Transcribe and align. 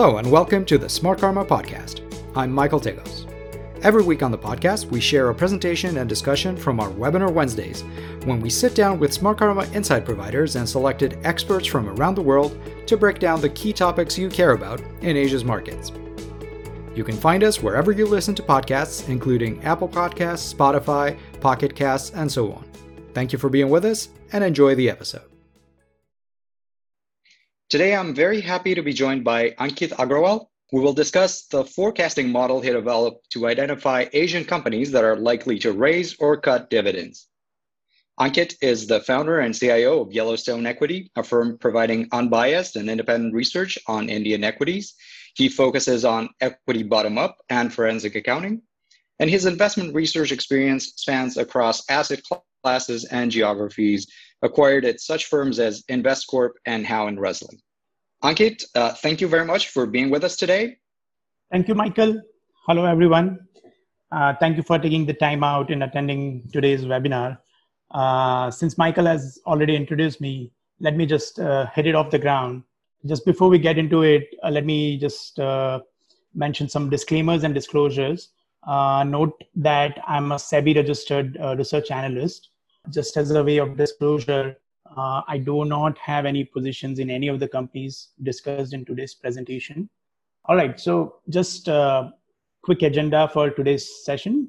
Hello, 0.00 0.18
and 0.18 0.30
welcome 0.30 0.64
to 0.64 0.78
the 0.78 0.86
Smartkarma 0.86 1.44
Podcast. 1.44 2.02
I'm 2.36 2.52
Michael 2.52 2.80
Tegos. 2.80 3.26
Every 3.82 4.04
week 4.04 4.22
on 4.22 4.30
the 4.30 4.38
podcast, 4.38 4.84
we 4.84 5.00
share 5.00 5.28
a 5.28 5.34
presentation 5.34 5.96
and 5.96 6.08
discussion 6.08 6.56
from 6.56 6.78
our 6.78 6.88
Webinar 6.90 7.32
Wednesdays, 7.32 7.82
when 8.22 8.40
we 8.40 8.48
sit 8.48 8.76
down 8.76 9.00
with 9.00 9.10
Smartkarma 9.10 9.74
insight 9.74 10.04
providers 10.04 10.54
and 10.54 10.68
selected 10.68 11.18
experts 11.24 11.66
from 11.66 11.88
around 11.88 12.14
the 12.14 12.22
world 12.22 12.56
to 12.86 12.96
break 12.96 13.18
down 13.18 13.40
the 13.40 13.48
key 13.48 13.72
topics 13.72 14.16
you 14.16 14.28
care 14.28 14.52
about 14.52 14.80
in 15.00 15.16
Asia's 15.16 15.44
markets. 15.44 15.90
You 16.94 17.02
can 17.02 17.16
find 17.16 17.42
us 17.42 17.60
wherever 17.60 17.90
you 17.90 18.06
listen 18.06 18.36
to 18.36 18.42
podcasts, 18.44 19.08
including 19.08 19.60
Apple 19.64 19.88
Podcasts, 19.88 20.54
Spotify, 20.54 21.18
Pocket 21.40 21.74
Casts, 21.74 22.10
and 22.10 22.30
so 22.30 22.52
on. 22.52 22.64
Thank 23.14 23.32
you 23.32 23.38
for 23.40 23.50
being 23.50 23.68
with 23.68 23.84
us, 23.84 24.10
and 24.30 24.44
enjoy 24.44 24.76
the 24.76 24.90
episode. 24.90 25.37
Today, 27.68 27.94
I'm 27.94 28.14
very 28.14 28.40
happy 28.40 28.74
to 28.74 28.80
be 28.80 28.94
joined 28.94 29.24
by 29.24 29.50
Ankit 29.60 29.90
Agrawal. 29.90 30.46
We 30.72 30.80
will 30.80 30.94
discuss 30.94 31.42
the 31.48 31.66
forecasting 31.66 32.32
model 32.32 32.62
he 32.62 32.70
developed 32.70 33.28
to 33.32 33.46
identify 33.46 34.06
Asian 34.14 34.46
companies 34.46 34.90
that 34.92 35.04
are 35.04 35.16
likely 35.16 35.58
to 35.58 35.72
raise 35.72 36.16
or 36.18 36.40
cut 36.40 36.70
dividends. 36.70 37.28
Ankit 38.18 38.54
is 38.62 38.86
the 38.86 39.00
founder 39.00 39.40
and 39.40 39.54
CIO 39.54 40.00
of 40.00 40.14
Yellowstone 40.14 40.64
Equity, 40.64 41.10
a 41.14 41.22
firm 41.22 41.58
providing 41.58 42.08
unbiased 42.10 42.76
and 42.76 42.88
independent 42.88 43.34
research 43.34 43.78
on 43.86 44.08
Indian 44.08 44.44
equities. 44.44 44.94
He 45.34 45.50
focuses 45.50 46.06
on 46.06 46.30
equity 46.40 46.84
bottom 46.84 47.18
up 47.18 47.36
and 47.50 47.70
forensic 47.70 48.14
accounting. 48.14 48.62
And 49.20 49.28
his 49.28 49.44
investment 49.44 49.94
research 49.94 50.32
experience 50.32 50.94
spans 50.96 51.36
across 51.36 51.84
asset 51.90 52.22
classes 52.62 53.04
and 53.04 53.30
geographies, 53.30 54.06
acquired 54.42 54.84
at 54.84 55.00
such 55.00 55.26
firms 55.26 55.58
as 55.58 55.82
Investcorp 55.84 56.50
and 56.66 56.86
Howe 56.86 57.08
and 57.08 57.18
Rusling. 57.18 57.58
Ankit, 58.22 58.64
uh, 58.74 58.92
thank 58.94 59.20
you 59.20 59.28
very 59.28 59.44
much 59.44 59.68
for 59.68 59.86
being 59.86 60.10
with 60.10 60.24
us 60.24 60.36
today. 60.36 60.76
Thank 61.52 61.68
you, 61.68 61.74
Michael. 61.74 62.20
Hello, 62.66 62.84
everyone. 62.84 63.38
Uh, 64.10 64.34
thank 64.40 64.56
you 64.56 64.62
for 64.62 64.78
taking 64.78 65.06
the 65.06 65.14
time 65.14 65.44
out 65.44 65.70
in 65.70 65.82
attending 65.82 66.48
today's 66.52 66.84
webinar. 66.84 67.38
Uh, 67.90 68.50
since 68.50 68.76
Michael 68.76 69.06
has 69.06 69.40
already 69.46 69.76
introduced 69.76 70.20
me, 70.20 70.50
let 70.80 70.96
me 70.96 71.06
just 71.06 71.38
uh, 71.38 71.66
hit 71.74 71.86
it 71.86 71.94
off 71.94 72.10
the 72.10 72.18
ground. 72.18 72.62
Just 73.06 73.24
before 73.24 73.48
we 73.48 73.58
get 73.58 73.78
into 73.78 74.02
it, 74.02 74.28
uh, 74.42 74.50
let 74.50 74.64
me 74.64 74.98
just 74.98 75.38
uh, 75.38 75.80
mention 76.34 76.68
some 76.68 76.90
disclaimers 76.90 77.44
and 77.44 77.54
disclosures. 77.54 78.30
note 78.66 79.44
that 79.54 79.98
I'm 80.06 80.32
a 80.32 80.36
SEBI 80.36 80.76
registered 80.76 81.38
research 81.56 81.90
analyst 81.90 82.50
just 82.90 83.16
as 83.16 83.30
a 83.30 83.44
way 83.44 83.58
of 83.58 83.76
disclosure, 83.76 84.56
uh, 84.96 85.22
I 85.28 85.38
do 85.38 85.64
not 85.64 85.98
have 85.98 86.24
any 86.26 86.44
positions 86.44 86.98
in 86.98 87.10
any 87.10 87.28
of 87.28 87.40
the 87.40 87.48
companies 87.48 88.08
discussed 88.22 88.72
in 88.72 88.84
today's 88.84 89.14
presentation. 89.14 89.88
All 90.46 90.56
right, 90.56 90.80
so 90.80 91.16
just 91.28 91.68
a 91.68 92.12
quick 92.62 92.82
agenda 92.82 93.28
for 93.32 93.50
today's 93.50 94.04
session. 94.04 94.48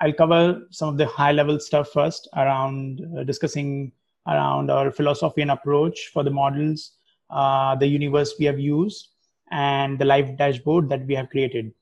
I'll 0.00 0.12
cover 0.12 0.66
some 0.70 0.88
of 0.88 0.96
the 0.96 1.06
high 1.06 1.32
level 1.32 1.60
stuff 1.60 1.90
first 1.90 2.28
around 2.34 3.02
uh, 3.16 3.24
discussing 3.24 3.92
around 4.26 4.70
our 4.70 4.90
philosophy 4.90 5.42
and 5.42 5.50
approach 5.50 6.10
for 6.12 6.24
the 6.24 6.30
models, 6.30 6.92
uh, 7.30 7.76
the 7.76 7.86
universe 7.86 8.34
we 8.38 8.46
have 8.46 8.58
used, 8.58 9.08
and 9.50 9.98
the 9.98 10.04
live 10.04 10.36
dashboard 10.36 10.88
that 10.88 11.06
we 11.06 11.14
have 11.14 11.28
created. 11.28 11.72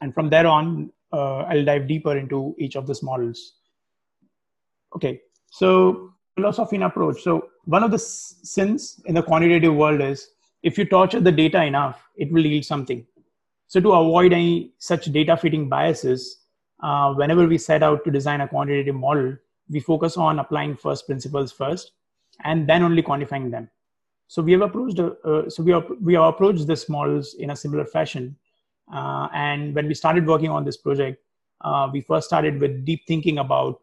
And 0.00 0.12
from 0.12 0.28
there 0.28 0.46
on, 0.46 0.92
uh, 1.12 1.42
I'll 1.42 1.64
dive 1.64 1.86
deeper 1.86 2.16
into 2.16 2.54
each 2.58 2.74
of 2.74 2.86
these 2.86 3.02
models. 3.02 3.54
Okay, 4.94 5.20
so 5.50 6.12
philosophy 6.34 6.76
and 6.76 6.84
approach. 6.84 7.22
So 7.22 7.48
one 7.64 7.82
of 7.82 7.90
the 7.90 7.98
sins 7.98 9.00
in 9.06 9.14
the 9.14 9.22
quantitative 9.22 9.74
world 9.74 10.00
is 10.00 10.28
if 10.62 10.78
you 10.78 10.84
torture 10.84 11.20
the 11.20 11.32
data 11.32 11.62
enough, 11.64 12.08
it 12.16 12.30
will 12.32 12.44
yield 12.44 12.64
something. 12.64 13.06
So 13.68 13.80
to 13.80 13.92
avoid 13.92 14.32
any 14.32 14.72
such 14.78 15.06
data 15.06 15.36
fitting 15.36 15.68
biases, 15.68 16.38
uh, 16.82 17.14
whenever 17.14 17.46
we 17.46 17.58
set 17.58 17.82
out 17.82 18.04
to 18.04 18.10
design 18.10 18.40
a 18.40 18.48
quantitative 18.48 18.94
model, 18.94 19.36
we 19.68 19.80
focus 19.80 20.16
on 20.16 20.38
applying 20.38 20.76
first 20.76 21.06
principles 21.06 21.52
first, 21.52 21.92
and 22.44 22.68
then 22.68 22.82
only 22.82 23.02
quantifying 23.02 23.50
them. 23.50 23.70
So 24.28 24.42
we 24.42 24.52
have 24.52 24.62
approached, 24.62 24.98
uh, 24.98 25.48
so 25.50 25.62
we, 25.62 25.74
we 26.00 26.14
have 26.14 26.24
approached 26.24 26.66
these 26.66 26.88
models 26.88 27.34
in 27.34 27.50
a 27.50 27.56
similar 27.56 27.84
fashion. 27.84 28.36
Uh, 28.92 29.28
and 29.32 29.74
when 29.74 29.86
we 29.86 29.94
started 29.94 30.26
working 30.26 30.50
on 30.50 30.64
this 30.64 30.76
project, 30.76 31.22
uh, 31.60 31.88
we 31.92 32.00
first 32.00 32.26
started 32.28 32.60
with 32.60 32.84
deep 32.84 33.02
thinking 33.06 33.38
about 33.38 33.81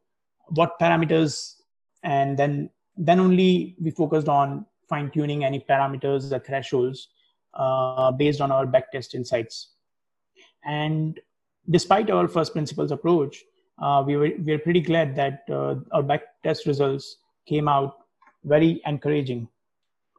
what 0.52 0.80
parameters 0.80 1.56
and 2.04 2.38
then 2.38 2.70
then 2.98 3.20
only 3.20 3.76
we 3.80 3.92
focused 3.92 4.28
on 4.28 4.66
fine 4.88 5.10
tuning 5.12 5.44
any 5.44 5.60
parameters 5.60 6.30
the 6.30 6.40
thresholds 6.40 7.10
uh, 7.54 8.12
based 8.12 8.42
on 8.42 8.52
our 8.52 8.66
backtest 8.66 9.14
insights. 9.14 9.70
And 10.66 11.20
despite 11.70 12.10
our 12.10 12.28
first 12.28 12.54
principles 12.54 12.92
approach 12.92 13.44
uh, 13.82 14.04
we 14.06 14.18
were 14.18 14.32
we 14.44 14.54
are 14.54 14.60
pretty 14.60 14.82
glad 14.82 15.16
that 15.16 15.44
uh, 15.50 15.76
our 15.92 16.04
backtest 16.04 16.66
results 16.66 17.18
came 17.46 17.68
out 17.68 17.98
very 18.44 18.82
encouraging. 18.86 19.48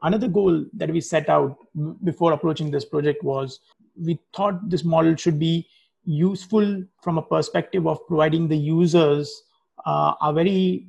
Another 0.03 0.27
goal 0.27 0.65
that 0.73 0.89
we 0.89 0.99
set 0.99 1.29
out 1.29 1.57
before 2.03 2.33
approaching 2.33 2.71
this 2.71 2.85
project 2.85 3.23
was 3.23 3.59
we 3.95 4.19
thought 4.35 4.69
this 4.69 4.83
model 4.83 5.15
should 5.15 5.37
be 5.37 5.67
useful 6.05 6.83
from 7.03 7.19
a 7.19 7.21
perspective 7.21 7.87
of 7.87 8.05
providing 8.07 8.47
the 8.47 8.57
users 8.57 9.43
uh, 9.85 10.13
a 10.21 10.33
very 10.33 10.87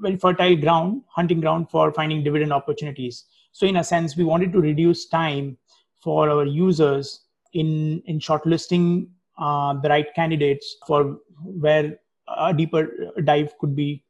very 0.00 0.16
fertile 0.16 0.56
ground, 0.56 1.02
hunting 1.08 1.40
ground 1.40 1.70
for 1.70 1.92
finding 1.92 2.24
dividend 2.24 2.52
opportunities. 2.52 3.24
So 3.52 3.66
in 3.66 3.76
a 3.76 3.84
sense, 3.84 4.16
we 4.16 4.24
wanted 4.24 4.52
to 4.52 4.60
reduce 4.60 5.06
time 5.06 5.58
for 6.00 6.30
our 6.30 6.46
users 6.46 7.20
in 7.52 8.02
in 8.06 8.18
shortlisting 8.18 9.08
uh, 9.38 9.74
the 9.74 9.88
right 9.88 10.14
candidates 10.14 10.76
for 10.86 11.18
where 11.42 11.98
a 12.36 12.54
deeper 12.54 13.12
dive 13.24 13.52
could 13.58 13.76
be 13.76 14.02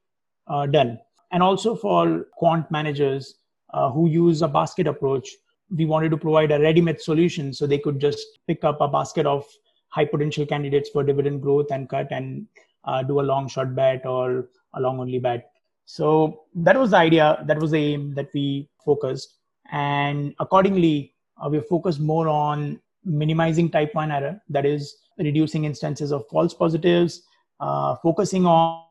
uh, 0.46 0.66
done, 0.66 0.98
and 1.32 1.42
also 1.42 1.74
for 1.74 2.26
quant 2.36 2.70
managers 2.70 3.36
uh, 3.72 3.90
who 3.90 4.08
use 4.08 4.42
a 4.42 4.48
basket 4.48 4.86
approach. 4.86 5.28
We 5.70 5.86
wanted 5.86 6.10
to 6.10 6.16
provide 6.16 6.52
a 6.52 6.60
ready-made 6.60 7.00
solution 7.00 7.52
so 7.52 7.66
they 7.66 7.78
could 7.78 7.98
just 7.98 8.24
pick 8.46 8.64
up 8.64 8.80
a 8.80 8.86
basket 8.86 9.26
of 9.26 9.44
high 9.88 10.04
potential 10.04 10.46
candidates 10.46 10.90
for 10.90 11.02
dividend 11.02 11.40
growth 11.42 11.70
and 11.70 11.88
cut 11.88 12.08
and 12.10 12.46
uh, 12.84 13.02
do 13.02 13.20
a 13.20 13.22
long 13.22 13.48
short 13.48 13.74
bet 13.74 14.06
or 14.06 14.48
a 14.74 14.80
long 14.80 15.00
only 15.00 15.18
bet. 15.18 15.50
So 15.86 16.44
that 16.54 16.78
was 16.78 16.90
the 16.90 16.96
idea, 16.98 17.42
that 17.46 17.60
was 17.60 17.72
the 17.72 17.78
aim 17.78 18.14
that 18.14 18.28
we 18.34 18.68
focused. 18.84 19.34
And 19.70 20.34
accordingly, 20.38 21.14
uh, 21.42 21.48
we 21.48 21.60
focused 21.60 22.00
more 22.00 22.28
on 22.28 22.80
minimizing 23.04 23.70
type 23.70 23.94
1 23.94 24.10
error, 24.10 24.40
that 24.48 24.64
is, 24.64 24.96
reducing 25.18 25.64
instances 25.64 26.10
of 26.10 26.26
false 26.28 26.54
positives, 26.54 27.22
uh, 27.60 27.94
focusing 28.02 28.46
on 28.46 28.82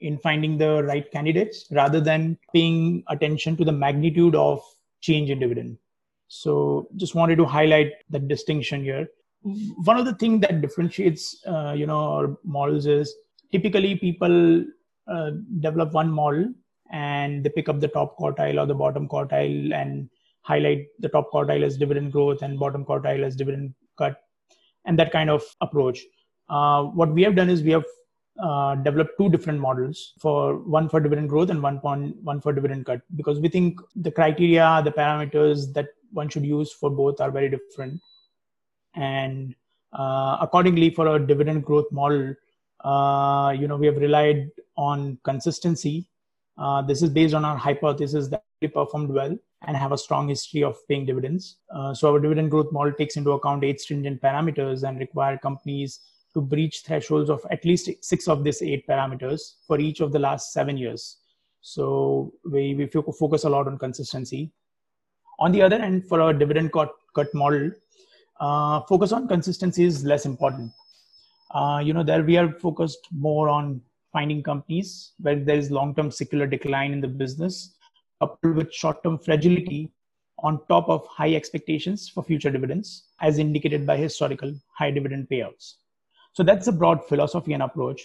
in 0.00 0.18
finding 0.18 0.58
the 0.58 0.84
right 0.84 1.10
candidates 1.10 1.66
rather 1.70 2.00
than 2.00 2.38
paying 2.52 3.02
attention 3.08 3.56
to 3.56 3.64
the 3.64 3.72
magnitude 3.72 4.34
of 4.34 4.62
change 5.00 5.30
in 5.30 5.38
dividend. 5.38 5.78
So 6.28 6.88
just 6.96 7.14
wanted 7.14 7.36
to 7.36 7.44
highlight 7.44 7.92
that 8.10 8.28
distinction 8.28 8.82
here. 8.82 9.08
One 9.42 9.98
of 9.98 10.04
the 10.04 10.14
things 10.14 10.40
that 10.42 10.60
differentiates, 10.60 11.42
uh, 11.46 11.74
you 11.76 11.86
know, 11.86 11.98
our 11.98 12.36
models 12.44 12.86
is 12.86 13.14
typically 13.54 13.94
people 13.96 14.64
uh, 15.14 15.30
develop 15.60 15.92
one 15.92 16.10
model 16.10 16.44
and 16.90 17.44
they 17.44 17.50
pick 17.56 17.68
up 17.68 17.80
the 17.80 17.88
top 17.96 18.18
quartile 18.18 18.60
or 18.60 18.66
the 18.66 18.80
bottom 18.82 19.08
quartile 19.08 19.74
and 19.80 20.08
highlight 20.42 20.86
the 20.98 21.08
top 21.08 21.30
quartile 21.32 21.64
as 21.68 21.78
dividend 21.78 22.12
growth 22.12 22.42
and 22.42 22.58
bottom 22.58 22.84
quartile 22.84 23.24
as 23.28 23.36
dividend 23.36 23.74
cut 23.96 24.16
and 24.84 24.98
that 24.98 25.12
kind 25.12 25.30
of 25.30 25.42
approach. 25.60 26.00
Uh, 26.48 26.82
what 27.00 27.12
we 27.12 27.22
have 27.22 27.36
done 27.36 27.48
is 27.48 27.62
we 27.62 27.70
have 27.70 27.84
uh, 28.42 28.74
developed 28.76 29.12
two 29.18 29.28
different 29.30 29.60
models 29.60 30.12
for 30.20 30.56
one 30.76 30.88
for 30.88 31.00
dividend 31.00 31.28
growth 31.28 31.50
and 31.50 31.62
one, 31.62 31.78
point, 31.78 32.16
one 32.22 32.40
for 32.40 32.52
dividend 32.52 32.84
cut 32.84 33.00
because 33.16 33.40
we 33.40 33.48
think 33.48 33.80
the 33.96 34.10
criteria 34.10 34.82
the 34.84 34.90
parameters 34.90 35.72
that 35.72 35.88
one 36.12 36.28
should 36.28 36.44
use 36.44 36.72
for 36.72 36.90
both 36.90 37.20
are 37.20 37.30
very 37.30 37.48
different. 37.48 38.00
And 38.94 39.54
uh, 39.92 40.38
accordingly 40.40 40.90
for 40.90 41.16
a 41.16 41.26
dividend 41.26 41.64
growth 41.64 41.90
model 41.92 42.34
uh, 42.84 43.54
you 43.58 43.66
know 43.66 43.76
we 43.76 43.86
have 43.86 43.96
relied 43.96 44.50
on 44.76 45.18
consistency. 45.24 46.06
Uh, 46.56 46.82
this 46.82 47.02
is 47.02 47.10
based 47.10 47.34
on 47.34 47.44
our 47.44 47.56
hypothesis 47.56 48.28
that 48.28 48.44
we 48.60 48.68
performed 48.68 49.10
well 49.10 49.36
and 49.66 49.76
have 49.76 49.92
a 49.92 49.98
strong 49.98 50.28
history 50.28 50.62
of 50.62 50.76
paying 50.88 51.06
dividends. 51.06 51.56
Uh, 51.74 51.94
so 51.94 52.12
our 52.12 52.20
dividend 52.20 52.50
growth 52.50 52.70
model 52.70 52.92
takes 52.92 53.16
into 53.16 53.32
account 53.32 53.64
eight 53.64 53.80
stringent 53.80 54.20
parameters 54.20 54.86
and 54.86 54.98
require 54.98 55.38
companies 55.38 56.00
to 56.34 56.40
breach 56.40 56.82
thresholds 56.84 57.30
of 57.30 57.44
at 57.50 57.64
least 57.64 57.88
six 58.02 58.28
of 58.28 58.44
these 58.44 58.60
eight 58.60 58.86
parameters 58.86 59.54
for 59.66 59.80
each 59.80 60.00
of 60.00 60.12
the 60.12 60.18
last 60.18 60.52
seven 60.52 60.76
years. 60.76 61.18
So 61.60 62.32
we, 62.44 62.74
we 62.74 62.86
focus 62.86 63.44
a 63.44 63.48
lot 63.48 63.66
on 63.66 63.78
consistency. 63.78 64.50
On 65.38 65.50
the 65.50 65.62
other 65.62 65.76
end 65.76 66.06
for 66.06 66.20
our 66.20 66.32
dividend 66.32 66.72
cut, 66.72 66.92
cut 67.14 67.32
model 67.34 67.70
uh, 68.40 68.80
focus 68.82 69.12
on 69.12 69.26
consistency 69.28 69.84
is 69.84 70.04
less 70.04 70.26
important 70.26 70.70
uh, 71.50 71.80
you 71.84 71.92
know, 71.92 72.02
there 72.02 72.22
we 72.22 72.36
are 72.36 72.52
focused 72.52 73.08
more 73.12 73.48
on 73.48 73.80
finding 74.12 74.42
companies 74.42 75.12
where 75.20 75.36
there 75.36 75.56
is 75.56 75.70
long-term 75.70 76.10
secular 76.10 76.46
decline 76.46 76.92
in 76.92 77.00
the 77.00 77.08
business, 77.08 77.76
coupled 78.20 78.56
with 78.56 78.72
short-term 78.72 79.18
fragility 79.18 79.92
on 80.38 80.60
top 80.68 80.88
of 80.88 81.06
high 81.06 81.34
expectations 81.34 82.08
for 82.08 82.22
future 82.22 82.50
dividends, 82.50 83.08
as 83.20 83.38
indicated 83.38 83.86
by 83.86 83.96
historical 83.96 84.54
high 84.72 84.90
dividend 84.90 85.28
payouts. 85.30 85.74
So 86.32 86.42
that's 86.42 86.66
the 86.66 86.72
broad 86.72 87.06
philosophy 87.08 87.52
and 87.52 87.62
approach. 87.62 88.02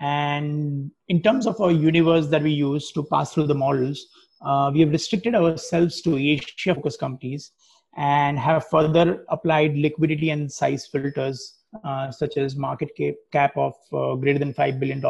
And 0.00 0.90
in 1.08 1.22
terms 1.22 1.46
of 1.46 1.60
our 1.60 1.70
universe 1.70 2.28
that 2.28 2.42
we 2.42 2.52
use 2.52 2.92
to 2.92 3.04
pass 3.04 3.32
through 3.32 3.46
the 3.46 3.54
models, 3.54 4.06
uh, 4.44 4.70
we 4.72 4.80
have 4.80 4.90
restricted 4.90 5.34
ourselves 5.34 6.00
to 6.02 6.16
Asia 6.16 6.74
focused 6.74 7.00
companies 7.00 7.52
and 7.96 8.38
have 8.38 8.66
further 8.68 9.24
applied 9.28 9.76
liquidity 9.76 10.30
and 10.30 10.50
size 10.50 10.86
filters 10.86 11.53
uh, 11.82 12.10
such 12.10 12.36
as 12.36 12.54
market 12.54 12.90
cap 13.32 13.56
of 13.56 13.74
uh, 13.92 14.14
greater 14.14 14.38
than 14.38 14.54
$5 14.54 14.78
billion 14.78 15.02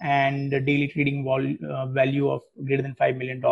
and 0.00 0.50
daily 0.66 0.88
trading 0.88 1.22
vol- 1.24 1.56
uh, 1.70 1.86
value 1.86 2.28
of 2.30 2.42
greater 2.64 2.82
than 2.82 2.94
$5 2.94 3.16
million 3.16 3.42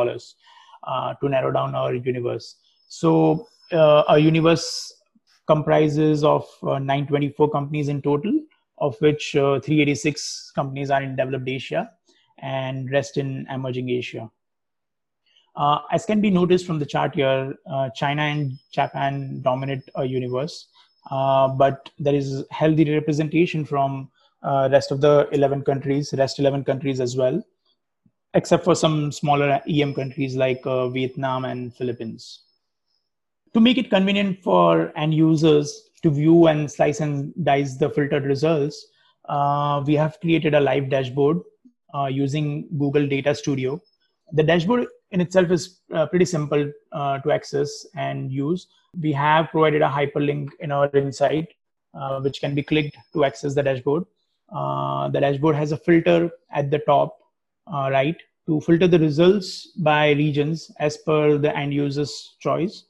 uh, 0.84 1.14
to 1.14 1.28
narrow 1.28 1.52
down 1.52 1.74
our 1.74 1.94
universe. 1.94 2.56
So 2.88 3.46
uh, 3.70 4.02
our 4.08 4.18
universe 4.18 4.92
comprises 5.46 6.24
of 6.24 6.46
924 6.62 7.50
companies 7.50 7.88
in 7.88 8.02
total, 8.02 8.32
of 8.78 8.96
which 9.00 9.32
386 9.32 10.52
companies 10.54 10.90
are 10.90 11.02
in 11.02 11.14
developed 11.14 11.48
Asia 11.48 11.90
and 12.38 12.90
rest 12.90 13.16
in 13.16 13.46
emerging 13.50 13.88
Asia. 13.88 14.30
As 15.92 16.04
can 16.04 16.20
be 16.20 16.30
noticed 16.30 16.66
from 16.66 16.78
the 16.78 16.86
chart 16.86 17.14
here, 17.14 17.54
China 17.94 18.22
and 18.22 18.58
Japan 18.72 19.40
dominate 19.42 19.88
our 19.94 20.04
universe, 20.04 20.68
but 21.10 21.90
there 21.98 22.14
is 22.14 22.44
healthy 22.50 22.92
representation 22.92 23.64
from 23.64 24.10
uh, 24.42 24.68
rest 24.72 24.90
of 24.90 25.00
the 25.00 25.28
11 25.32 25.62
countries, 25.62 26.12
rest 26.16 26.38
11 26.38 26.64
countries 26.64 27.00
as 27.00 27.16
well, 27.16 27.42
except 28.34 28.64
for 28.64 28.74
some 28.74 29.12
smaller 29.12 29.60
EM 29.68 29.94
countries 29.94 30.36
like 30.36 30.60
uh, 30.64 30.88
Vietnam 30.88 31.44
and 31.44 31.74
Philippines. 31.74 32.40
To 33.54 33.60
make 33.60 33.78
it 33.78 33.90
convenient 33.90 34.42
for 34.42 34.92
end 34.96 35.14
users 35.14 35.90
to 36.02 36.10
view 36.10 36.46
and 36.46 36.70
slice 36.70 37.00
and 37.00 37.32
dice 37.44 37.76
the 37.76 37.90
filtered 37.90 38.24
results, 38.24 38.86
uh, 39.28 39.82
we 39.86 39.94
have 39.94 40.18
created 40.20 40.54
a 40.54 40.60
live 40.60 40.88
dashboard 40.88 41.40
using 42.08 42.66
Google 42.78 43.06
Data 43.06 43.34
Studio. 43.34 43.80
The 44.32 44.42
dashboard 44.42 44.86
in 45.12 45.20
itself 45.20 45.50
is 45.50 45.80
uh, 45.94 46.06
pretty 46.06 46.24
simple 46.24 46.72
uh, 46.92 47.18
to 47.18 47.30
access 47.30 47.86
and 47.94 48.32
use. 48.32 48.66
We 49.00 49.12
have 49.12 49.50
provided 49.50 49.82
a 49.82 49.88
hyperlink 49.88 50.48
in 50.60 50.72
our 50.72 50.90
insight, 50.94 51.48
uh, 51.94 52.20
which 52.20 52.40
can 52.40 52.54
be 52.54 52.62
clicked 52.62 52.96
to 53.12 53.24
access 53.24 53.54
the 53.54 53.62
dashboard. 53.62 54.04
Uh, 54.54 55.08
the 55.08 55.20
dashboard 55.20 55.54
has 55.56 55.72
a 55.72 55.76
filter 55.76 56.30
at 56.50 56.70
the 56.70 56.78
top 56.80 57.18
uh, 57.72 57.88
right 57.90 58.16
to 58.46 58.60
filter 58.62 58.88
the 58.88 58.98
results 58.98 59.68
by 59.76 60.10
regions 60.12 60.70
as 60.78 60.96
per 60.96 61.38
the 61.38 61.56
end 61.56 61.72
user's 61.72 62.36
choice. 62.40 62.84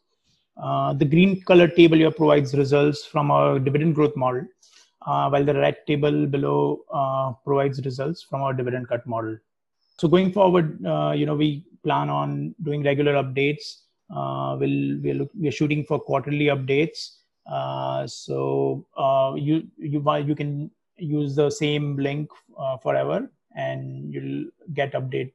Uh, 0.57 0.93
the 0.93 1.05
green 1.05 1.43
color 1.43 1.69
table 1.69 1.97
here 1.97 2.11
provides 2.11 2.55
results 2.55 3.05
from 3.05 3.31
our 3.31 3.59
dividend 3.59 3.95
growth 3.95 4.17
model, 4.17 4.47
while 5.05 5.45
the 5.45 5.55
red 5.55 5.77
table 5.87 6.27
below 6.27 7.37
provides 7.45 7.85
results 7.85 8.23
from 8.23 8.43
our 8.43 8.53
dividend 8.53 8.89
cut 8.89 9.07
model. 9.07 9.37
So 10.03 10.09
going 10.09 10.33
forward, 10.33 10.81
you 11.15 11.27
know, 11.27 11.37
we 11.37 11.65
plan 11.85 12.11
on 12.11 12.57
doing 12.63 12.83
regular 12.83 13.13
updates. 13.23 13.83
Uh, 14.15 14.57
we'll 14.59 14.99
we're, 15.01 15.15
look, 15.15 15.31
we're 15.35 15.53
shooting 15.53 15.85
for 15.85 16.01
quarterly 16.01 16.47
updates. 16.47 17.19
Uh, 17.47 18.05
so 18.09 18.85
uh, 18.97 19.35
you 19.37 19.69
you 19.79 20.03
you 20.19 20.35
can 20.35 20.73
use 20.97 21.37
the 21.37 21.49
same 21.51 21.97
link 21.97 22.29
uh, 22.59 22.77
forever, 22.79 23.31
and 23.55 24.13
you'll 24.13 24.51
get 24.75 24.93
update 24.93 25.33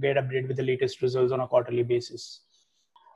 get 0.00 0.16
update 0.16 0.46
with 0.46 0.58
the 0.58 0.62
latest 0.62 1.00
results 1.00 1.32
on 1.32 1.40
a 1.40 1.48
quarterly 1.48 1.82
basis. 1.82 2.40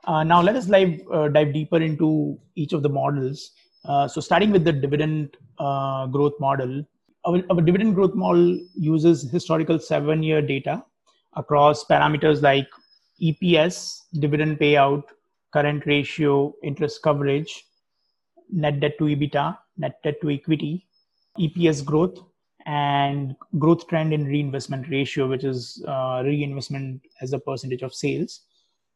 Uh, 0.05 0.23
now 0.23 0.41
let 0.41 0.55
us 0.55 0.65
dive 0.65 0.99
uh, 1.13 1.27
dive 1.27 1.53
deeper 1.53 1.77
into 1.77 2.39
each 2.55 2.73
of 2.73 2.81
the 2.81 2.89
models. 2.89 3.51
so 4.13 4.19
starting 4.19 4.51
with 4.51 4.63
the 4.65 4.73
dividend 4.73 5.37
growth 6.11 6.33
model, 6.39 6.83
our, 7.27 7.43
our 7.49 7.61
dividend 7.61 7.95
growth 7.95 8.15
model 8.15 8.59
uses 8.73 9.29
historical 9.29 9.79
seven 9.79 10.23
year 10.23 10.41
data 10.41 10.83
across 11.35 11.83
parameters 11.83 12.41
like 12.41 12.67
EPS, 13.21 14.01
dividend 14.19 14.59
payout, 14.59 15.03
current 15.51 15.85
ratio, 15.85 16.53
interest 16.63 17.01
coverage, 17.01 17.65
net 18.51 18.79
debt 18.79 18.97
to 18.97 19.05
EBITDA, 19.05 19.57
net 19.77 19.99
debt 20.03 20.21
to 20.21 20.29
equity, 20.29 20.87
EPS 21.39 21.83
growth, 21.83 22.19
and 22.65 23.35
growth 23.59 23.87
trend 23.87 24.13
in 24.13 24.25
reinvestment 24.25 24.89
ratio, 24.89 25.27
which 25.27 25.43
is 25.43 25.83
uh, 25.87 26.21
reinvestment 26.23 27.01
as 27.21 27.33
a 27.33 27.39
percentage 27.39 27.81
of 27.81 27.93
sales. 27.93 28.41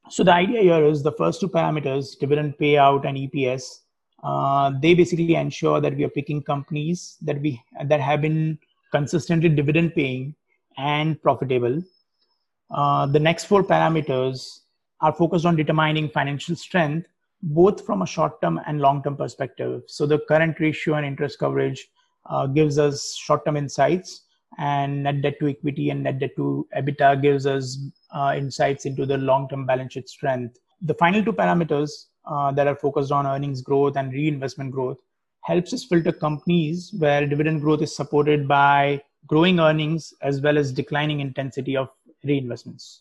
So 0.10 0.24
the 0.24 0.34
idea 0.34 0.62
here 0.62 0.84
is 0.84 1.04
the 1.04 1.12
first 1.12 1.40
two 1.42 1.48
parameters, 1.48 2.18
dividend 2.20 2.56
payout 2.60 3.06
and 3.06 3.18
EPS, 3.18 3.80
uh, 4.24 4.72
they 4.82 4.94
basically 4.94 5.36
ensure 5.36 5.82
that 5.82 5.96
we 5.96 6.04
are 6.04 6.10
picking 6.10 6.42
companies 6.42 7.18
that 7.22 7.40
we 7.42 7.62
that 7.86 8.00
have 8.00 8.22
been 8.22 8.58
consistently 8.92 9.50
dividend 9.50 9.94
paying 9.96 10.36
and 10.78 11.22
profitable 11.22 11.82
uh, 12.72 13.06
the 13.06 13.20
next 13.20 13.46
four 13.46 13.64
parameters 13.64 14.62
are 15.02 15.14
focused 15.14 15.46
on 15.46 15.56
determining 15.56 16.10
financial 16.10 16.56
strength, 16.56 17.08
both 17.44 17.86
from 17.86 18.02
a 18.02 18.08
short 18.08 18.42
term 18.42 18.60
and 18.66 18.80
long 18.80 19.04
term 19.04 19.18
perspective. 19.18 19.84
So 19.88 20.06
the 20.06 20.20
current 20.20 20.60
ratio 20.60 20.96
and 20.96 21.06
interest 21.06 21.40
coverage 21.40 21.88
uh, 22.28 22.48
gives 22.48 22.78
us 22.78 23.16
short 23.16 23.46
term 23.46 23.58
insights, 23.58 24.22
and 24.58 25.04
net 25.04 25.22
debt 25.22 25.40
to 25.40 25.50
equity 25.50 25.90
and 25.90 26.04
net 26.04 26.20
debt 26.20 26.36
to 26.38 26.68
EBITDA 26.78 27.22
gives 27.22 27.46
us 27.46 27.78
uh, 28.16 28.34
insights 28.38 28.86
into 28.86 29.06
the 29.06 29.18
long 29.18 29.50
term 29.50 29.66
balance 29.66 29.94
sheet 29.94 30.08
strength. 30.08 30.58
The 30.82 30.94
final 30.94 31.24
two 31.24 31.34
parameters 31.34 32.08
uh, 32.26 32.52
that 32.52 32.68
are 32.68 32.76
focused 32.76 33.12
on 33.12 33.28
earnings 33.28 33.62
growth 33.62 33.96
and 33.98 34.14
reinvestment 34.14 34.72
growth 34.72 34.98
helps 35.42 35.74
us 35.74 35.84
filter 35.84 36.12
companies 36.12 36.94
where 36.98 37.26
dividend 37.26 37.62
growth 37.62 37.82
is 37.82 37.96
supported 37.96 38.48
by 38.48 39.02
growing 39.28 39.60
earnings 39.60 40.14
as 40.22 40.42
well 40.42 40.58
as 40.58 40.72
declining 40.72 41.20
intensity 41.20 41.76
of 41.76 41.90
reinvestments. 42.26 43.00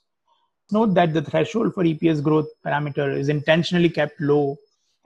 Note 0.72 0.94
that 0.94 1.12
the 1.12 1.22
threshold 1.22 1.74
for 1.74 1.84
EPS 1.84 2.22
growth 2.22 2.48
parameter 2.64 3.16
is 3.16 3.28
intentionally 3.28 3.88
kept 3.88 4.20
low 4.20 4.56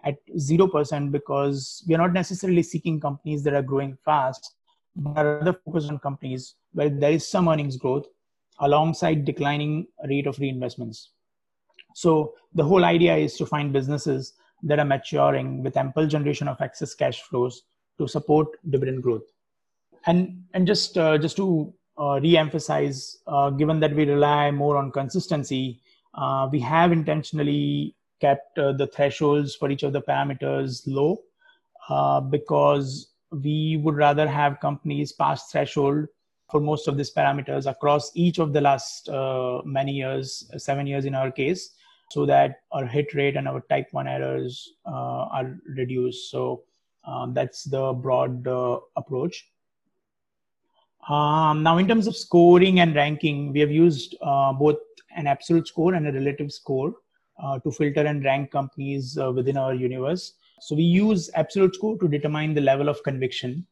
at 0.05 0.17
0% 0.37 1.10
because 1.10 1.82
we 1.88 1.94
are 1.94 1.99
not 1.99 2.12
necessarily 2.12 2.62
seeking 2.62 3.00
companies 3.00 3.43
that 3.43 3.55
are 3.55 3.62
growing 3.62 3.96
fast, 4.05 4.55
but 4.94 5.24
rather 5.24 5.55
focused 5.65 5.91
on 5.91 5.98
companies 5.98 6.55
where 6.72 6.91
there 6.91 7.12
is 7.12 7.27
some 7.27 7.48
earnings 7.48 7.77
growth 7.77 8.06
alongside 8.60 9.24
declining 9.24 9.86
rate 10.06 10.27
of 10.27 10.36
reinvestments. 10.36 11.08
So 11.94 12.34
the 12.55 12.65
whole 12.65 12.84
idea 12.84 13.17
is 13.17 13.36
to 13.39 13.46
find 13.46 13.72
businesses 13.72 14.34
that 14.65 14.79
are 14.79 14.84
maturing 14.84 15.63
with 15.63 15.77
ample 15.77 16.06
generation 16.06 16.48
of 16.48 16.60
excess 16.60 16.94
cash 16.94 17.22
flows 17.22 17.63
to 17.98 18.06
support 18.06 18.48
dividend 18.69 19.03
growth. 19.03 19.22
And 20.06 20.44
and 20.53 20.67
just 20.67 20.98
uh, 20.98 21.17
just 21.17 21.36
to 21.36 21.72
uh, 21.98 22.20
re-emphasize, 22.20 23.19
uh, 23.27 23.51
given 23.51 23.81
that 23.81 23.94
we 23.94 24.05
rely 24.05 24.51
more 24.51 24.77
on 24.77 24.91
consistency, 24.91 25.81
uh, 26.15 26.48
we 26.51 26.60
have 26.60 26.93
intentionally 26.93 27.94
kept 28.20 28.58
uh, 28.58 28.72
the 28.72 28.86
thresholds 28.89 29.55
for 29.55 29.70
each 29.70 29.82
of 29.82 29.93
the 29.93 30.03
parameters 30.03 30.82
low 30.86 31.19
uh, 31.89 32.20
because 32.20 33.13
we 33.31 33.77
would 33.82 33.96
rather 33.96 34.27
have 34.27 34.60
companies 34.60 35.13
pass 35.13 35.51
threshold 35.51 36.06
for 36.51 36.60
most 36.60 36.86
of 36.89 36.96
these 36.96 37.13
parameters 37.13 37.70
across 37.70 38.10
each 38.15 38.39
of 38.39 38.53
the 38.53 38.60
last 38.60 39.08
uh, 39.08 39.60
many 39.65 39.93
years, 39.93 40.51
seven 40.56 40.86
years 40.86 41.05
in 41.05 41.15
our 41.15 41.31
case, 41.31 41.70
so 42.11 42.27
that 42.27 42.61
our 42.73 42.87
hit 42.87 43.15
rate 43.15 43.37
and 43.37 43.49
our 43.49 43.61
type 43.69 43.89
1 43.93 44.06
errors 44.06 44.75
are 44.84 45.58
reduced. 45.67 46.31
So 46.31 46.63
um, 47.06 47.34
that's 47.34 47.65
the 47.65 47.93
broad 47.93 48.46
approach. 48.96 49.46
Um, 51.08 51.63
now, 51.63 51.79
in 51.79 51.87
terms 51.87 52.06
of 52.06 52.17
scoring 52.17 52.81
and 52.81 52.94
ranking, 52.94 53.53
we 53.53 53.61
have 53.61 53.70
used 53.70 54.17
uh, 54.23 54.53
both 54.53 54.79
an 55.15 55.27
absolute 55.27 55.69
score 55.69 55.94
and 55.94 56.06
a 56.08 56.13
relative 56.13 56.51
score 56.51 56.94
uh, 57.43 57.58
to 57.58 57.70
filter 57.70 58.06
and 58.06 58.25
rank 58.25 58.51
companies 58.51 59.19
uh, 59.19 59.31
within 59.31 59.56
our 59.56 59.75
universe. 59.75 60.34
So, 60.61 60.75
we 60.75 60.82
use 60.82 61.31
absolute 61.34 61.75
score 61.75 61.99
to 61.99 62.08
determine 62.08 62.55
the 62.55 62.63
level 62.63 62.89
of 62.89 63.03
conviction. 63.03 63.67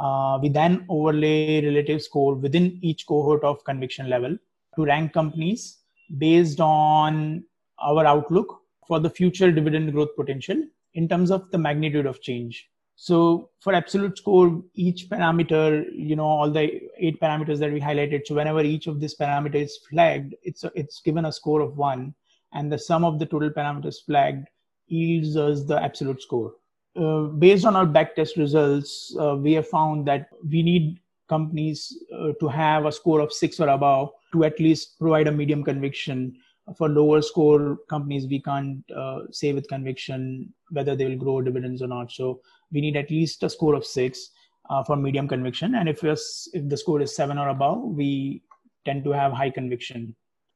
Uh, 0.00 0.40
we 0.42 0.48
then 0.48 0.84
overlay 0.88 1.64
relative 1.64 2.02
score 2.02 2.34
within 2.34 2.78
each 2.82 3.06
cohort 3.06 3.44
of 3.44 3.62
conviction 3.64 4.08
level 4.08 4.36
to 4.74 4.84
rank 4.84 5.12
companies 5.12 5.78
based 6.18 6.60
on 6.60 7.44
our 7.82 8.06
outlook 8.06 8.60
for 8.86 9.00
the 9.00 9.10
future 9.10 9.50
dividend 9.50 9.92
growth 9.92 10.14
potential 10.16 10.62
in 10.94 11.08
terms 11.08 11.30
of 11.30 11.50
the 11.50 11.58
magnitude 11.58 12.06
of 12.06 12.20
change. 12.20 12.68
So 12.96 13.50
for 13.60 13.74
absolute 13.74 14.18
score, 14.18 14.62
each 14.74 15.08
parameter, 15.08 15.86
you 15.92 16.14
know, 16.14 16.24
all 16.26 16.50
the 16.50 16.82
eight 16.98 17.20
parameters 17.20 17.58
that 17.58 17.72
we 17.72 17.80
highlighted. 17.80 18.26
So 18.26 18.34
whenever 18.34 18.62
each 18.62 18.86
of 18.86 19.00
these 19.00 19.16
parameters 19.16 19.64
is 19.64 19.78
flagged, 19.90 20.34
it's 20.42 20.64
a, 20.64 20.70
it's 20.74 21.00
given 21.00 21.24
a 21.24 21.32
score 21.32 21.60
of 21.60 21.76
one, 21.76 22.14
and 22.52 22.70
the 22.70 22.78
sum 22.78 23.04
of 23.04 23.18
the 23.18 23.26
total 23.26 23.50
parameters 23.50 24.04
flagged 24.04 24.48
yields 24.86 25.36
us 25.36 25.64
the 25.64 25.82
absolute 25.82 26.22
score. 26.22 26.54
Uh, 26.94 27.22
based 27.22 27.64
on 27.64 27.74
our 27.74 27.86
backtest 27.86 28.36
results, 28.36 29.16
uh, 29.18 29.34
we 29.34 29.54
have 29.54 29.66
found 29.66 30.06
that 30.06 30.28
we 30.48 30.62
need 30.62 31.00
companies 31.28 31.96
uh, 32.14 32.32
to 32.38 32.46
have 32.46 32.84
a 32.84 32.92
score 32.92 33.20
of 33.20 33.32
six 33.32 33.58
or 33.58 33.68
above 33.68 34.10
to 34.32 34.44
at 34.44 34.60
least 34.60 34.98
provide 34.98 35.26
a 35.26 35.32
medium 35.32 35.64
conviction 35.64 36.36
for 36.76 36.88
lower 36.88 37.22
score 37.22 37.78
companies, 37.88 38.26
we 38.26 38.40
can't 38.40 38.84
uh, 38.96 39.20
say 39.30 39.52
with 39.52 39.68
conviction 39.68 40.52
whether 40.70 40.94
they 40.94 41.06
will 41.06 41.16
grow 41.16 41.40
dividends 41.40 41.82
or 41.82 41.88
not. 41.88 42.12
So 42.12 42.40
we 42.70 42.80
need 42.80 42.96
at 42.96 43.10
least 43.10 43.42
a 43.42 43.50
score 43.50 43.74
of 43.74 43.84
six 43.84 44.30
uh, 44.70 44.82
for 44.84 44.96
medium 44.96 45.28
conviction. 45.28 45.74
And 45.74 45.88
if, 45.88 46.04
if 46.04 46.68
the 46.68 46.76
score 46.76 47.00
is 47.00 47.14
seven 47.14 47.38
or 47.38 47.48
above, 47.48 47.82
we 47.82 48.42
tend 48.84 49.04
to 49.04 49.10
have 49.10 49.32
high 49.32 49.50
conviction. 49.50 50.14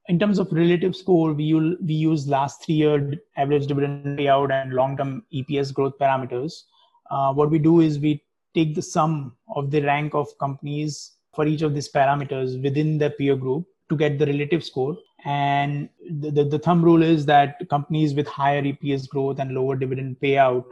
In 0.09 0.19
terms 0.19 0.39
of 0.39 0.53
relative 0.53 0.95
score, 0.95 1.33
we, 1.33 1.53
we 1.55 1.95
use 1.95 2.29
last 2.29 2.65
three 2.65 2.77
year 2.77 3.15
average 3.37 3.67
dividend 3.67 4.19
payout 4.19 4.53
and 4.53 4.73
long 4.73 4.97
term 4.97 5.25
EPS 5.35 5.75
growth 5.75 5.99
parameters. 5.99 6.63
Uh, 7.11 7.33
what 7.33 7.51
we 7.51 7.59
do 7.59 7.81
is 7.81 7.99
we 7.99 8.23
take 8.55 8.75
the 8.75 8.83
sum 8.83 9.37
of 9.55 9.71
the 9.71 9.83
rank 9.83 10.15
of 10.15 10.29
companies 10.39 11.17
for 11.35 11.47
each 11.47 11.63
of 11.63 11.75
these 11.75 11.91
parameters 11.91 12.63
within 12.63 12.99
the 12.99 13.11
peer 13.11 13.37
group 13.37 13.67
to 13.89 13.97
get 13.97 14.19
the 14.19 14.27
relative 14.27 14.65
score. 14.65 14.97
And 15.27 15.89
the, 16.09 16.31
the, 16.31 16.45
the 16.45 16.59
thumb 16.61 16.85
rule 16.85 17.03
is 17.03 17.27
that 17.27 17.69
companies 17.69 18.15
with 18.15 18.29
higher 18.29 18.63
EPS 18.63 19.09
growth 19.09 19.41
and 19.41 19.51
lower 19.51 19.75
dividend 19.75 20.19
payout 20.23 20.65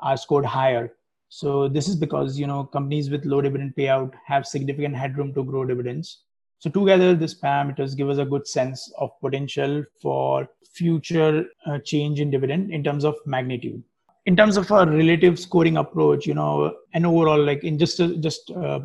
are 0.00 0.16
scored 0.16 0.46
higher. 0.46 0.94
So 1.28 1.68
this 1.68 1.88
is 1.88 1.94
because 1.94 2.38
you 2.38 2.46
know 2.46 2.64
companies 2.64 3.10
with 3.10 3.26
low 3.26 3.42
dividend 3.42 3.74
payout 3.76 4.14
have 4.24 4.46
significant 4.46 4.96
headroom 4.96 5.34
to 5.34 5.44
grow 5.44 5.66
dividends. 5.66 6.22
So 6.58 6.70
together, 6.70 7.14
these 7.14 7.38
parameters 7.38 7.94
give 7.94 8.08
us 8.08 8.16
a 8.16 8.24
good 8.24 8.48
sense 8.48 8.90
of 8.98 9.10
potential 9.20 9.84
for 10.00 10.48
future 10.72 11.44
uh, 11.66 11.78
change 11.84 12.18
in 12.18 12.30
dividend 12.30 12.72
in 12.72 12.82
terms 12.82 13.04
of 13.04 13.14
magnitude. 13.26 13.82
In 14.24 14.36
terms 14.36 14.56
of 14.56 14.70
a 14.70 14.86
relative 14.86 15.38
scoring 15.38 15.76
approach, 15.76 16.26
you 16.26 16.32
know, 16.32 16.74
and 16.94 17.04
overall, 17.04 17.42
like 17.42 17.62
in 17.62 17.78
just 17.78 18.00
uh, 18.00 18.14
just 18.20 18.50
uh, 18.52 18.80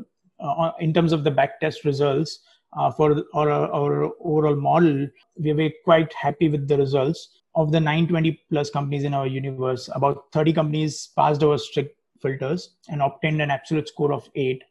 in 0.82 0.94
terms 0.94 1.14
of 1.14 1.24
the 1.24 1.32
backtest 1.32 1.86
results 1.86 2.40
uh, 2.78 2.92
for 2.92 3.24
our, 3.34 3.50
our 3.50 4.12
overall 4.20 4.56
model, 4.56 5.08
we 5.38 5.54
were 5.54 5.72
quite 5.84 6.14
happy 6.14 6.50
with 6.50 6.68
the 6.68 6.78
results. 6.78 7.40
Of 7.56 7.72
the 7.72 7.80
920 7.80 8.42
plus 8.50 8.72
companies 8.72 9.04
in 9.04 9.14
our 9.14 9.28
universe, 9.28 9.88
about 9.94 10.32
30 10.34 10.54
companies 10.54 11.10
passed 11.16 11.44
our 11.44 11.60
strict 11.60 11.96
filters 12.20 12.72
and 12.90 13.02
obtained 13.02 13.44
an 13.44 13.52
absolute 13.52 13.88
score 13.88 14.12
of 14.12 14.28
eight. 14.36 14.64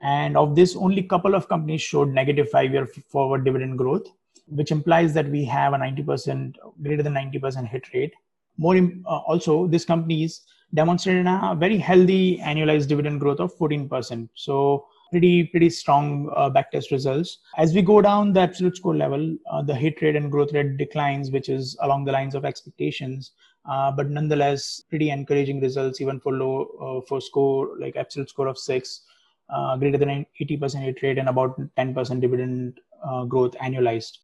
And 0.00 0.36
of 0.36 0.56
this, 0.56 0.76
only 0.76 1.00
a 1.00 1.08
couple 1.08 1.34
of 1.34 1.48
companies 1.48 1.82
showed 1.82 2.08
negative 2.08 2.48
five-year 2.48 2.86
forward 2.86 3.44
dividend 3.44 3.76
growth, 3.76 4.06
which 4.46 4.70
implies 4.70 5.12
that 5.14 5.28
we 5.28 5.44
have 5.44 5.74
a 5.74 5.76
90% 5.76 6.54
greater 6.82 7.02
than 7.02 7.14
90% 7.14 7.68
hit 7.68 7.92
rate. 7.92 8.14
More 8.56 8.76
uh, 8.76 9.18
also, 9.28 9.66
these 9.66 9.84
companies 9.84 10.42
demonstrated 10.72 11.26
a 11.26 11.54
very 11.58 11.76
healthy 11.76 12.38
annualized 12.38 12.88
dividend 12.88 13.20
growth 13.20 13.40
of 13.40 13.54
14%. 13.56 14.28
So 14.34 14.86
pretty 15.10 15.44
pretty 15.44 15.70
strong 15.70 16.30
uh, 16.34 16.50
backtest 16.50 16.90
results. 16.90 17.38
As 17.56 17.74
we 17.74 17.82
go 17.82 18.00
down 18.00 18.32
the 18.32 18.40
absolute 18.40 18.76
score 18.76 18.96
level, 18.96 19.36
uh, 19.50 19.62
the 19.62 19.74
hit 19.74 20.00
rate 20.02 20.16
and 20.16 20.30
growth 20.30 20.52
rate 20.52 20.76
declines, 20.76 21.30
which 21.30 21.48
is 21.48 21.76
along 21.82 22.04
the 22.04 22.12
lines 22.12 22.34
of 22.34 22.44
expectations. 22.44 23.32
Uh, 23.68 23.90
but 23.90 24.10
nonetheless, 24.10 24.80
pretty 24.88 25.10
encouraging 25.10 25.60
results 25.60 26.00
even 26.00 26.20
for 26.20 26.32
low 26.32 26.66
uh, 26.80 27.06
for 27.06 27.20
score 27.20 27.76
like 27.78 27.96
absolute 27.96 28.28
score 28.28 28.46
of 28.46 28.58
six, 28.58 29.02
uh, 29.50 29.76
greater 29.76 29.98
than 29.98 30.24
80% 30.40 30.80
hit 30.82 31.02
rate 31.02 31.18
and 31.18 31.28
about 31.28 31.58
10% 31.76 32.20
dividend 32.20 32.80
uh, 33.04 33.24
growth 33.24 33.56
annualized. 33.58 34.18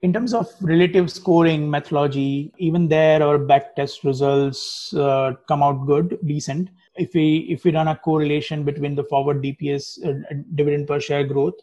In 0.00 0.12
terms 0.12 0.34
of 0.34 0.48
relative 0.60 1.12
scoring 1.12 1.70
methodology, 1.70 2.52
even 2.58 2.88
there 2.88 3.22
our 3.22 3.38
backtest 3.38 4.02
results 4.02 4.88
come 4.92 5.62
out 5.62 5.86
good, 5.86 6.18
decent 6.26 6.70
if 6.96 7.14
we 7.14 7.38
if 7.50 7.64
we 7.64 7.72
run 7.72 7.88
a 7.88 7.96
correlation 7.96 8.64
between 8.64 8.94
the 8.94 9.04
forward 9.04 9.42
DPS 9.42 10.04
uh, 10.06 10.34
dividend 10.54 10.86
per 10.86 11.00
share 11.00 11.24
growth 11.24 11.54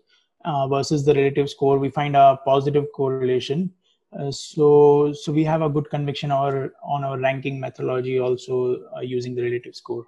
uh, 0.45 0.67
versus 0.67 1.05
the 1.05 1.13
relative 1.13 1.49
score, 1.49 1.77
we 1.77 1.89
find 1.89 2.15
a 2.15 2.39
positive 2.45 2.85
correlation. 2.95 3.71
Uh, 4.17 4.31
so 4.31 5.13
so 5.13 5.31
we 5.31 5.43
have 5.43 5.61
a 5.61 5.69
good 5.69 5.89
conviction 5.89 6.31
our, 6.31 6.73
on 6.83 7.03
our 7.03 7.19
ranking 7.19 7.59
methodology 7.59 8.19
also 8.19 8.83
uh, 8.97 9.01
using 9.01 9.35
the 9.35 9.41
relative 9.41 9.75
score. 9.75 10.05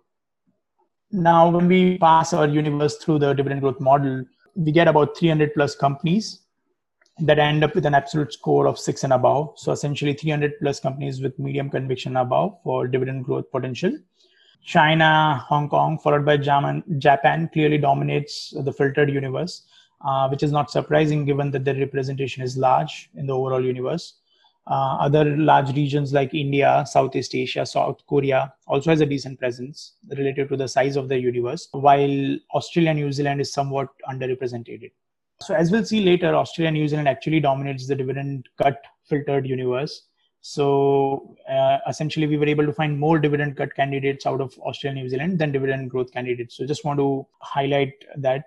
Now, 1.11 1.49
when 1.49 1.67
we 1.67 1.97
pass 1.97 2.33
our 2.33 2.47
universe 2.47 2.97
through 2.97 3.19
the 3.19 3.33
dividend 3.33 3.61
growth 3.61 3.79
model, 3.79 4.23
we 4.55 4.71
get 4.71 4.87
about 4.87 5.17
300 5.17 5.53
plus 5.53 5.75
companies 5.75 6.39
that 7.19 7.37
end 7.37 7.63
up 7.63 7.75
with 7.75 7.85
an 7.85 7.93
absolute 7.93 8.33
score 8.33 8.65
of 8.65 8.79
six 8.79 9.03
and 9.03 9.13
above. 9.13 9.53
So 9.57 9.73
essentially 9.73 10.13
300 10.13 10.53
plus 10.59 10.79
companies 10.79 11.21
with 11.21 11.37
medium 11.37 11.69
conviction 11.69 12.15
above 12.15 12.57
for 12.63 12.87
dividend 12.87 13.25
growth 13.25 13.51
potential 13.51 13.97
China, 14.63 15.43
Hong 15.47 15.69
Kong, 15.69 15.97
followed 15.97 16.25
by 16.25 16.37
Japan, 16.37 16.83
Japan 16.97 17.49
clearly 17.51 17.77
dominates 17.77 18.53
the 18.63 18.71
filtered 18.71 19.09
universe, 19.09 19.63
uh, 20.05 20.27
which 20.29 20.43
is 20.43 20.51
not 20.51 20.69
surprising 20.69 21.25
given 21.25 21.51
that 21.51 21.65
their 21.65 21.75
representation 21.75 22.43
is 22.43 22.57
large 22.57 23.09
in 23.15 23.25
the 23.25 23.33
overall 23.33 23.63
universe. 23.63 24.15
Uh, 24.67 24.97
other 24.97 25.35
large 25.37 25.75
regions 25.75 26.13
like 26.13 26.35
India, 26.35 26.83
Southeast 26.87 27.33
Asia, 27.33 27.65
South 27.65 28.05
Korea 28.07 28.53
also 28.67 28.91
has 28.91 29.01
a 29.01 29.05
decent 29.05 29.39
presence 29.39 29.93
relative 30.15 30.49
to 30.49 30.55
the 30.55 30.67
size 30.67 30.95
of 30.95 31.09
the 31.09 31.17
universe, 31.19 31.67
while 31.71 32.37
Australia 32.53 32.91
and 32.91 32.99
New 32.99 33.11
Zealand 33.11 33.41
is 33.41 33.51
somewhat 33.51 33.89
underrepresented. 34.07 34.91
So 35.41 35.55
as 35.55 35.71
we'll 35.71 35.83
see 35.83 36.01
later, 36.01 36.35
Australia 36.35 36.67
and 36.67 36.77
New 36.77 36.87
Zealand 36.87 37.07
actually 37.07 37.39
dominates 37.39 37.87
the 37.87 37.95
dividend 37.95 38.47
cut 38.61 38.79
filtered 39.05 39.47
universe 39.47 40.03
so 40.41 41.35
uh, 41.47 41.77
essentially, 41.87 42.25
we 42.25 42.37
were 42.37 42.47
able 42.47 42.65
to 42.65 42.73
find 42.73 42.99
more 42.99 43.19
dividend 43.19 43.57
cut 43.57 43.75
candidates 43.75 44.25
out 44.25 44.41
of 44.41 44.57
Australia, 44.59 44.99
and 44.99 45.05
New 45.05 45.09
Zealand 45.09 45.39
than 45.39 45.51
dividend 45.51 45.91
growth 45.91 46.11
candidates. 46.11 46.57
So 46.57 46.65
just 46.65 46.83
want 46.83 46.99
to 46.99 47.27
highlight 47.39 47.93
that. 48.17 48.45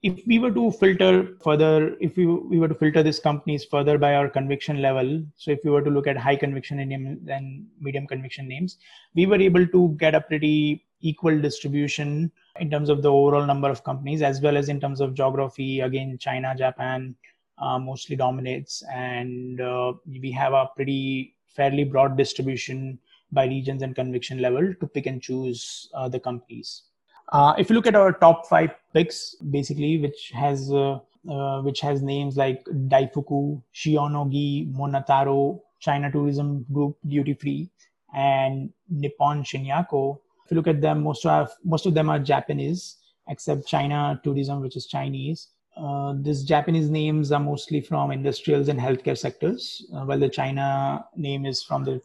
If 0.00 0.24
we 0.28 0.38
were 0.38 0.52
to 0.52 0.70
filter 0.70 1.36
further, 1.42 1.96
if 2.00 2.16
we, 2.16 2.26
we 2.26 2.58
were 2.58 2.68
to 2.68 2.74
filter 2.74 3.02
these 3.02 3.18
companies 3.18 3.64
further 3.64 3.98
by 3.98 4.14
our 4.14 4.28
conviction 4.28 4.80
level, 4.80 5.24
so 5.36 5.50
if 5.50 5.58
we 5.64 5.72
were 5.72 5.82
to 5.82 5.90
look 5.90 6.06
at 6.06 6.16
high 6.16 6.36
conviction 6.36 6.76
names 6.76 7.28
and 7.28 7.66
medium 7.80 8.06
conviction 8.06 8.46
names, 8.46 8.78
we 9.16 9.26
were 9.26 9.40
able 9.40 9.66
to 9.66 9.96
get 9.98 10.14
a 10.14 10.20
pretty 10.20 10.86
equal 11.00 11.40
distribution 11.40 12.30
in 12.60 12.70
terms 12.70 12.88
of 12.88 13.02
the 13.02 13.10
overall 13.10 13.44
number 13.44 13.68
of 13.68 13.82
companies 13.82 14.22
as 14.22 14.40
well 14.40 14.56
as 14.56 14.68
in 14.68 14.80
terms 14.80 15.00
of 15.00 15.14
geography. 15.14 15.80
Again, 15.80 16.16
China, 16.18 16.54
Japan, 16.56 17.16
uh, 17.60 17.78
mostly 17.78 18.16
dominates, 18.16 18.82
and 18.92 19.60
uh, 19.60 19.92
we 20.06 20.30
have 20.32 20.52
a 20.52 20.70
pretty 20.76 21.34
fairly 21.46 21.84
broad 21.84 22.16
distribution 22.16 22.98
by 23.32 23.46
regions 23.46 23.82
and 23.82 23.94
conviction 23.94 24.40
level 24.40 24.74
to 24.80 24.86
pick 24.86 25.06
and 25.06 25.20
choose 25.20 25.90
uh, 25.94 26.08
the 26.08 26.18
companies. 26.18 26.82
Uh, 27.32 27.54
if 27.58 27.68
you 27.68 27.76
look 27.76 27.86
at 27.86 27.94
our 27.94 28.12
top 28.12 28.46
five 28.46 28.70
picks, 28.94 29.34
basically, 29.50 29.98
which 29.98 30.30
has 30.34 30.72
uh, 30.72 30.98
uh, 31.28 31.60
which 31.60 31.80
has 31.80 32.00
names 32.00 32.36
like 32.36 32.64
Daifuku, 32.64 33.62
Shionogi, 33.74 34.72
MonotaRO, 34.72 35.60
China 35.78 36.10
Tourism 36.10 36.64
Group 36.72 36.96
Duty 37.06 37.34
Free, 37.34 37.70
and 38.14 38.72
Nippon 38.88 39.42
Shinyaku. 39.42 40.18
If 40.44 40.52
you 40.52 40.56
look 40.56 40.68
at 40.68 40.80
them, 40.80 41.02
most 41.02 41.26
of 41.26 41.50
most 41.64 41.84
of 41.84 41.92
them 41.92 42.08
are 42.08 42.18
Japanese, 42.18 42.96
except 43.28 43.66
China 43.66 44.18
Tourism, 44.24 44.60
which 44.60 44.76
is 44.76 44.86
Chinese. 44.86 45.48
Uh, 45.78 46.14
these 46.22 46.42
Japanese 46.42 46.90
names 46.90 47.30
are 47.30 47.40
mostly 47.40 47.80
from 47.80 48.10
industrials 48.10 48.68
and 48.68 48.80
healthcare 48.80 49.16
sectors, 49.16 49.86
uh, 49.94 50.04
while 50.04 50.18
the 50.18 50.28
China 50.28 51.04
name 51.14 51.46
is 51.46 51.62
from 51.62 51.84
the 51.84 52.02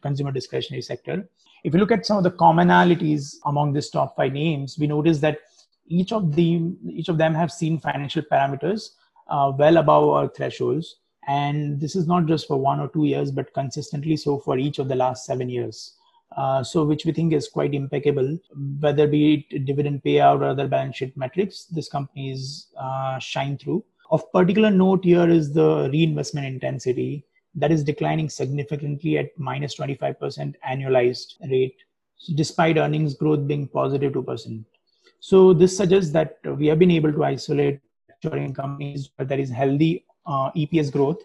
consumer 0.00 0.32
discretionary 0.32 0.82
sector. 0.82 1.28
If 1.62 1.74
you 1.74 1.80
look 1.80 1.92
at 1.92 2.06
some 2.06 2.16
of 2.16 2.24
the 2.24 2.30
commonalities 2.30 3.36
among 3.44 3.72
these 3.72 3.90
top 3.90 4.16
five 4.16 4.32
names, 4.32 4.78
we 4.78 4.86
notice 4.86 5.20
that 5.20 5.38
each 5.86 6.12
of 6.12 6.34
the 6.34 6.72
each 6.88 7.08
of 7.08 7.18
them 7.18 7.34
have 7.34 7.52
seen 7.52 7.78
financial 7.78 8.22
parameters 8.22 8.90
uh, 9.28 9.52
well 9.56 9.76
above 9.76 10.08
our 10.08 10.28
thresholds, 10.28 10.96
and 11.28 11.80
this 11.80 11.94
is 11.94 12.06
not 12.06 12.26
just 12.26 12.46
for 12.46 12.56
one 12.56 12.80
or 12.80 12.88
two 12.88 13.04
years, 13.04 13.30
but 13.30 13.52
consistently 13.52 14.16
so 14.16 14.38
for 14.38 14.56
each 14.58 14.78
of 14.78 14.88
the 14.88 14.96
last 14.96 15.26
seven 15.26 15.50
years. 15.50 15.96
Uh, 16.36 16.62
so 16.62 16.84
which 16.84 17.04
we 17.04 17.12
think 17.12 17.32
is 17.32 17.48
quite 17.48 17.74
impeccable, 17.74 18.38
whether 18.80 19.06
be 19.06 19.46
it 19.50 19.64
dividend 19.64 20.02
payout 20.02 20.40
or 20.40 20.44
other 20.44 20.68
balance 20.68 20.96
sheet 20.96 21.16
metrics, 21.16 21.64
this 21.66 21.88
companies 21.88 22.68
uh, 22.78 23.18
shine 23.18 23.58
through. 23.58 23.84
Of 24.10 24.30
particular 24.32 24.70
note 24.70 25.04
here 25.04 25.28
is 25.28 25.52
the 25.52 25.88
reinvestment 25.92 26.46
intensity 26.46 27.24
that 27.54 27.70
is 27.70 27.84
declining 27.84 28.28
significantly 28.28 29.18
at 29.18 29.38
minus 29.38 29.76
25% 29.76 30.54
annualized 30.68 31.34
rate, 31.50 31.76
despite 32.34 32.78
earnings 32.78 33.14
growth 33.14 33.46
being 33.46 33.66
positive 33.68 34.12
2%. 34.12 34.64
So 35.20 35.52
this 35.52 35.76
suggests 35.76 36.10
that 36.12 36.38
we 36.44 36.66
have 36.66 36.78
been 36.78 36.90
able 36.90 37.12
to 37.12 37.24
isolate 37.24 37.80
maturing 38.08 38.54
companies 38.54 39.10
where 39.16 39.26
there 39.26 39.38
is 39.38 39.50
healthy 39.50 40.04
uh, 40.26 40.50
EPS 40.52 40.90
growth 40.92 41.18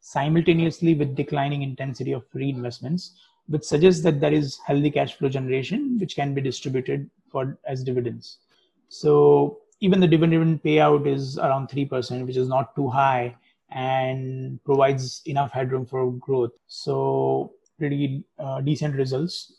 simultaneously 0.00 0.94
with 0.94 1.14
declining 1.14 1.62
intensity 1.62 2.12
of 2.12 2.24
reinvestments 2.34 3.10
which 3.48 3.64
suggests 3.64 4.02
that 4.02 4.20
there 4.20 4.32
is 4.32 4.58
healthy 4.66 4.90
cash 4.90 5.14
flow 5.14 5.28
generation 5.28 5.98
which 5.98 6.16
can 6.16 6.34
be 6.34 6.40
distributed 6.40 7.10
for 7.30 7.58
as 7.66 7.82
dividends. 7.82 8.38
So 8.88 9.58
even 9.80 10.00
the 10.00 10.06
dividend 10.06 10.62
payout 10.62 11.06
is 11.06 11.38
around 11.38 11.68
3%, 11.68 12.26
which 12.26 12.36
is 12.36 12.48
not 12.48 12.74
too 12.76 12.88
high 12.88 13.34
and 13.70 14.62
provides 14.64 15.22
enough 15.26 15.50
headroom 15.50 15.86
for 15.86 16.12
growth. 16.12 16.52
So 16.68 17.54
pretty 17.78 18.22
uh, 18.38 18.60
decent 18.60 18.94
results. 18.94 19.54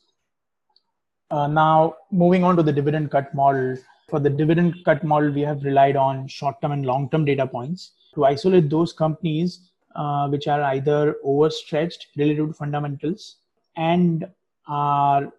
Uh, 1.32 1.48
now 1.48 1.96
moving 2.12 2.44
on 2.44 2.56
to 2.56 2.64
the 2.64 2.72
dividend 2.72 3.12
cut 3.12 3.34
model. 3.34 3.76
For 4.10 4.20
the 4.20 4.30
dividend 4.30 4.76
cut 4.86 5.04
model, 5.04 5.32
we 5.32 5.42
have 5.42 5.64
relied 5.64 5.96
on 5.96 6.28
short-term 6.28 6.72
and 6.72 6.86
long-term 6.86 7.26
data 7.26 7.48
points 7.48 7.94
to 8.14 8.26
isolate 8.26 8.70
those 8.70 8.94
companies 8.94 9.72
uh, 9.96 10.28
which 10.28 10.48
are 10.48 10.62
either 10.62 11.16
overstretched 11.24 12.08
relative 12.18 12.50
to 12.50 12.54
fundamentals 12.54 13.38
and 13.76 14.28
are 14.68 15.32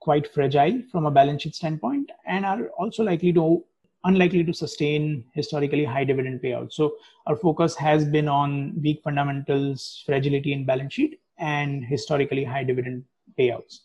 quite 0.00 0.32
fragile 0.32 0.82
from 0.90 1.06
a 1.06 1.10
balance 1.10 1.42
sheet 1.42 1.54
standpoint 1.54 2.10
and 2.26 2.44
are 2.44 2.68
also 2.78 3.02
likely 3.02 3.32
to 3.32 3.62
unlikely 4.04 4.42
to 4.42 4.54
sustain 4.54 5.22
historically 5.34 5.84
high 5.84 6.04
dividend 6.04 6.40
payouts. 6.40 6.72
So 6.72 6.94
our 7.26 7.36
focus 7.36 7.76
has 7.76 8.06
been 8.06 8.28
on 8.28 8.80
weak 8.80 9.02
fundamentals, 9.04 10.02
fragility 10.06 10.54
in 10.54 10.64
balance 10.64 10.94
sheet, 10.94 11.20
and 11.38 11.84
historically 11.84 12.44
high 12.44 12.64
dividend 12.64 13.04
payouts. 13.38 13.80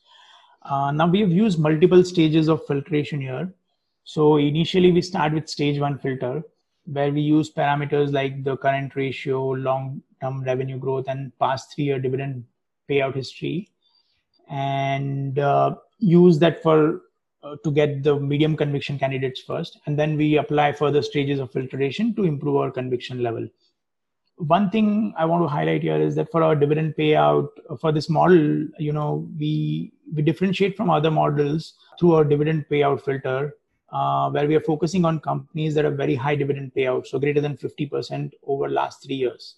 Uh, 0.61 0.91
now 0.91 1.07
we 1.07 1.19
have 1.19 1.31
used 1.31 1.59
multiple 1.59 2.03
stages 2.03 2.47
of 2.47 2.65
filtration 2.65 3.19
here. 3.19 3.53
So 4.03 4.37
initially 4.37 4.91
we 4.91 5.01
start 5.01 5.33
with 5.33 5.49
stage 5.49 5.79
one 5.79 5.97
filter, 5.97 6.43
where 6.85 7.11
we 7.11 7.21
use 7.21 7.51
parameters 7.51 8.13
like 8.13 8.43
the 8.43 8.55
current 8.57 8.95
ratio, 8.95 9.49
long-term 9.49 10.43
revenue 10.43 10.77
growth, 10.77 11.05
and 11.07 11.37
past 11.39 11.73
three-year 11.73 11.99
dividend 11.99 12.45
payout 12.89 13.15
history, 13.15 13.69
and 14.49 15.39
uh, 15.39 15.75
use 15.99 16.39
that 16.39 16.61
for 16.61 17.01
uh, 17.43 17.55
to 17.63 17.71
get 17.71 18.03
the 18.03 18.19
medium 18.19 18.55
conviction 18.57 18.97
candidates 18.97 19.41
first, 19.41 19.79
and 19.85 19.97
then 19.97 20.17
we 20.17 20.37
apply 20.37 20.71
further 20.71 21.01
stages 21.01 21.39
of 21.39 21.51
filtration 21.51 22.15
to 22.15 22.23
improve 22.23 22.55
our 22.55 22.71
conviction 22.71 23.21
level. 23.21 23.47
One 24.37 24.69
thing 24.69 25.13
I 25.17 25.25
want 25.25 25.43
to 25.43 25.47
highlight 25.47 25.83
here 25.83 26.01
is 26.01 26.15
that 26.15 26.31
for 26.31 26.43
our 26.43 26.55
dividend 26.55 26.95
payout 26.97 27.47
uh, 27.69 27.77
for 27.77 27.91
this 27.91 28.09
model, 28.09 28.67
you 28.79 28.91
know, 28.91 29.29
we 29.39 29.93
we 30.13 30.21
differentiate 30.21 30.75
from 30.75 30.89
other 30.89 31.11
models 31.11 31.75
through 31.99 32.13
our 32.15 32.23
dividend 32.23 32.65
payout 32.69 33.01
filter 33.01 33.55
uh, 33.91 34.29
where 34.29 34.47
we 34.47 34.55
are 34.55 34.61
focusing 34.61 35.05
on 35.05 35.19
companies 35.19 35.73
that 35.75 35.85
have 35.85 35.95
very 35.95 36.15
high 36.15 36.35
dividend 36.35 36.71
payouts, 36.75 37.07
so 37.07 37.19
greater 37.19 37.41
than 37.41 37.55
50% 37.55 38.31
over 38.45 38.69
last 38.69 39.03
three 39.03 39.15
years. 39.15 39.55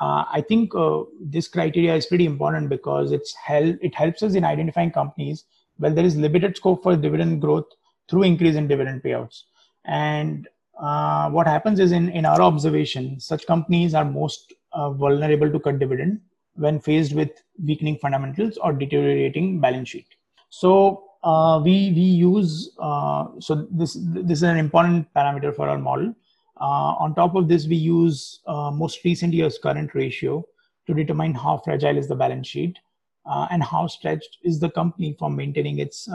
Uh, 0.00 0.24
I 0.30 0.42
think 0.46 0.74
uh, 0.74 1.02
this 1.20 1.48
criteria 1.48 1.94
is 1.94 2.06
pretty 2.06 2.26
important 2.26 2.68
because 2.68 3.12
it's 3.12 3.34
hel- 3.34 3.78
it 3.80 3.94
helps 3.94 4.22
us 4.22 4.34
in 4.34 4.44
identifying 4.44 4.90
companies 4.90 5.44
where 5.78 5.90
there 5.90 6.04
is 6.04 6.16
limited 6.16 6.56
scope 6.56 6.82
for 6.82 6.96
dividend 6.96 7.40
growth 7.40 7.66
through 8.08 8.22
increase 8.24 8.56
in 8.56 8.68
dividend 8.68 9.02
payouts. 9.02 9.42
And 9.84 10.48
uh, 10.80 11.30
what 11.30 11.46
happens 11.46 11.80
is, 11.80 11.92
in, 11.92 12.08
in 12.10 12.24
our 12.24 12.40
observation, 12.40 13.20
such 13.20 13.46
companies 13.46 13.94
are 13.94 14.04
most 14.04 14.52
uh, 14.72 14.90
vulnerable 14.90 15.50
to 15.50 15.58
cut 15.60 15.78
dividend 15.78 16.20
when 16.54 16.80
faced 16.80 17.14
with 17.14 17.30
weakening 17.64 17.98
fundamentals 17.98 18.56
or 18.58 18.72
deteriorating 18.72 19.60
balance 19.60 19.90
sheet. 19.90 20.06
So 20.50 21.04
uh, 21.22 21.60
we 21.62 21.92
we 21.92 22.02
use 22.02 22.72
uh, 22.78 23.26
so 23.38 23.66
this 23.70 23.96
this 24.00 24.38
is 24.38 24.42
an 24.42 24.56
important 24.56 25.12
parameter 25.14 25.54
for 25.54 25.68
our 25.68 25.78
model. 25.78 26.14
Uh, 26.60 26.94
on 26.98 27.14
top 27.14 27.34
of 27.34 27.48
this, 27.48 27.66
we 27.66 27.76
use 27.76 28.40
uh, 28.46 28.70
most 28.70 29.04
recent 29.04 29.32
year's 29.32 29.58
current 29.58 29.94
ratio 29.94 30.44
to 30.86 30.94
determine 30.94 31.34
how 31.34 31.60
fragile 31.64 31.96
is 31.96 32.08
the 32.08 32.14
balance 32.14 32.46
sheet 32.46 32.78
uh, 33.26 33.46
and 33.50 33.62
how 33.62 33.86
stretched 33.86 34.38
is 34.42 34.60
the 34.60 34.70
company 34.70 35.16
for 35.18 35.30
maintaining 35.30 35.78
its 35.78 36.08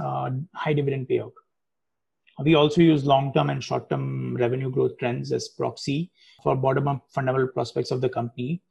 high 0.53 0.73
dividend 0.73 1.07
payout. 1.07 1.31
We 2.43 2.53
also 2.53 2.81
use 2.81 3.03
long-term 3.03 3.49
and 3.49 3.63
short-term 3.63 4.35
revenue 4.37 4.69
growth 4.69 4.97
trends 4.99 5.31
as 5.31 5.47
proxy 5.47 6.11
for 6.43 6.55
bottom-up 6.55 7.03
fundamental 7.09 7.47
prospects 7.47 7.89
of 7.89 7.99
the 7.99 8.09
company. 8.09 8.61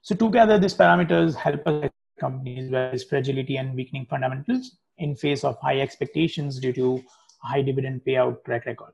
So 0.00 0.14
together, 0.14 0.58
these 0.58 0.74
parameters 0.74 1.34
help 1.34 1.66
us 1.66 1.90
companies 2.18 2.72
is 2.94 3.04
fragility 3.04 3.56
and 3.56 3.74
weakening 3.74 4.06
fundamentals 4.06 4.78
in 4.98 5.14
face 5.14 5.44
of 5.44 5.58
high 5.60 5.80
expectations 5.80 6.58
due 6.58 6.72
to 6.72 7.02
high 7.42 7.62
dividend 7.62 8.02
payout 8.06 8.44
track 8.44 8.66
record. 8.66 8.92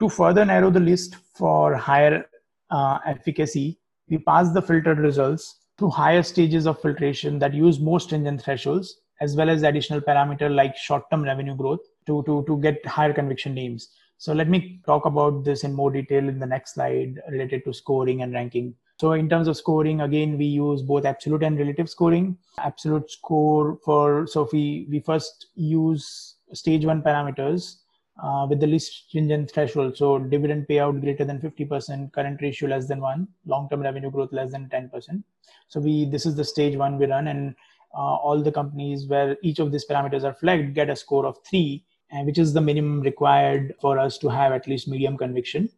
To 0.00 0.08
further 0.08 0.44
narrow 0.44 0.70
the 0.70 0.80
list 0.80 1.16
for 1.36 1.74
higher 1.76 2.26
uh, 2.70 2.98
efficacy, 3.06 3.78
we 4.08 4.18
pass 4.18 4.52
the 4.52 4.60
filtered 4.60 4.98
results 4.98 5.60
through 5.78 5.90
higher 5.90 6.22
stages 6.22 6.66
of 6.66 6.80
filtration 6.80 7.38
that 7.38 7.54
use 7.54 7.78
more 7.78 8.00
stringent 8.00 8.42
thresholds, 8.42 9.00
as 9.20 9.36
well 9.36 9.48
as 9.48 9.62
additional 9.62 10.00
parameter 10.00 10.52
like 10.52 10.76
short-term 10.76 11.22
revenue 11.22 11.54
growth 11.54 11.80
to, 12.06 12.22
to, 12.24 12.44
to 12.46 12.58
get 12.60 12.84
higher 12.84 13.12
conviction 13.12 13.54
names. 13.54 13.90
So 14.18 14.32
let 14.32 14.48
me 14.48 14.80
talk 14.84 15.06
about 15.06 15.44
this 15.44 15.64
in 15.64 15.72
more 15.72 15.90
detail 15.90 16.28
in 16.28 16.38
the 16.38 16.46
next 16.46 16.74
slide 16.74 17.20
related 17.30 17.64
to 17.64 17.72
scoring 17.72 18.22
and 18.22 18.32
ranking. 18.32 18.74
So 19.00 19.12
in 19.12 19.28
terms 19.28 19.48
of 19.48 19.56
scoring, 19.56 20.00
again, 20.00 20.38
we 20.38 20.46
use 20.46 20.82
both 20.82 21.04
absolute 21.04 21.42
and 21.42 21.58
relative 21.58 21.88
scoring. 21.88 22.36
Absolute 22.58 23.10
score 23.10 23.78
for, 23.84 24.26
so 24.26 24.48
we, 24.52 24.86
we 24.90 25.00
first 25.00 25.46
use 25.54 26.36
stage 26.52 26.84
one 26.84 27.02
parameters 27.02 27.76
uh, 28.22 28.46
with 28.48 28.60
the 28.60 28.66
least 28.66 29.08
stringent 29.08 29.50
threshold. 29.50 29.96
So 29.96 30.18
dividend 30.18 30.66
payout 30.68 31.00
greater 31.00 31.24
than 31.24 31.40
50%, 31.40 32.12
current 32.12 32.40
ratio 32.40 32.68
less 32.68 32.86
than 32.86 33.00
one, 33.00 33.28
long-term 33.46 33.80
revenue 33.80 34.10
growth 34.10 34.32
less 34.32 34.52
than 34.52 34.68
10%. 34.68 35.22
So 35.68 35.80
we, 35.80 36.04
this 36.04 36.26
is 36.26 36.36
the 36.36 36.44
stage 36.44 36.76
one 36.76 36.98
we 36.98 37.06
run 37.06 37.28
and 37.28 37.54
uh, 37.94 38.16
all 38.16 38.42
the 38.42 38.52
companies 38.52 39.06
where 39.06 39.36
each 39.42 39.58
of 39.58 39.72
these 39.72 39.86
parameters 39.86 40.24
are 40.24 40.34
flagged 40.34 40.74
get 40.74 40.90
a 40.90 40.96
score 40.96 41.26
of 41.26 41.38
three, 41.44 41.84
and 42.10 42.26
which 42.26 42.38
is 42.38 42.52
the 42.52 42.60
minimum 42.60 43.00
required 43.00 43.74
for 43.80 43.98
us 43.98 44.18
to 44.18 44.28
have 44.28 44.52
at 44.52 44.66
least 44.66 44.88
medium 44.88 45.16
conviction. 45.16 45.68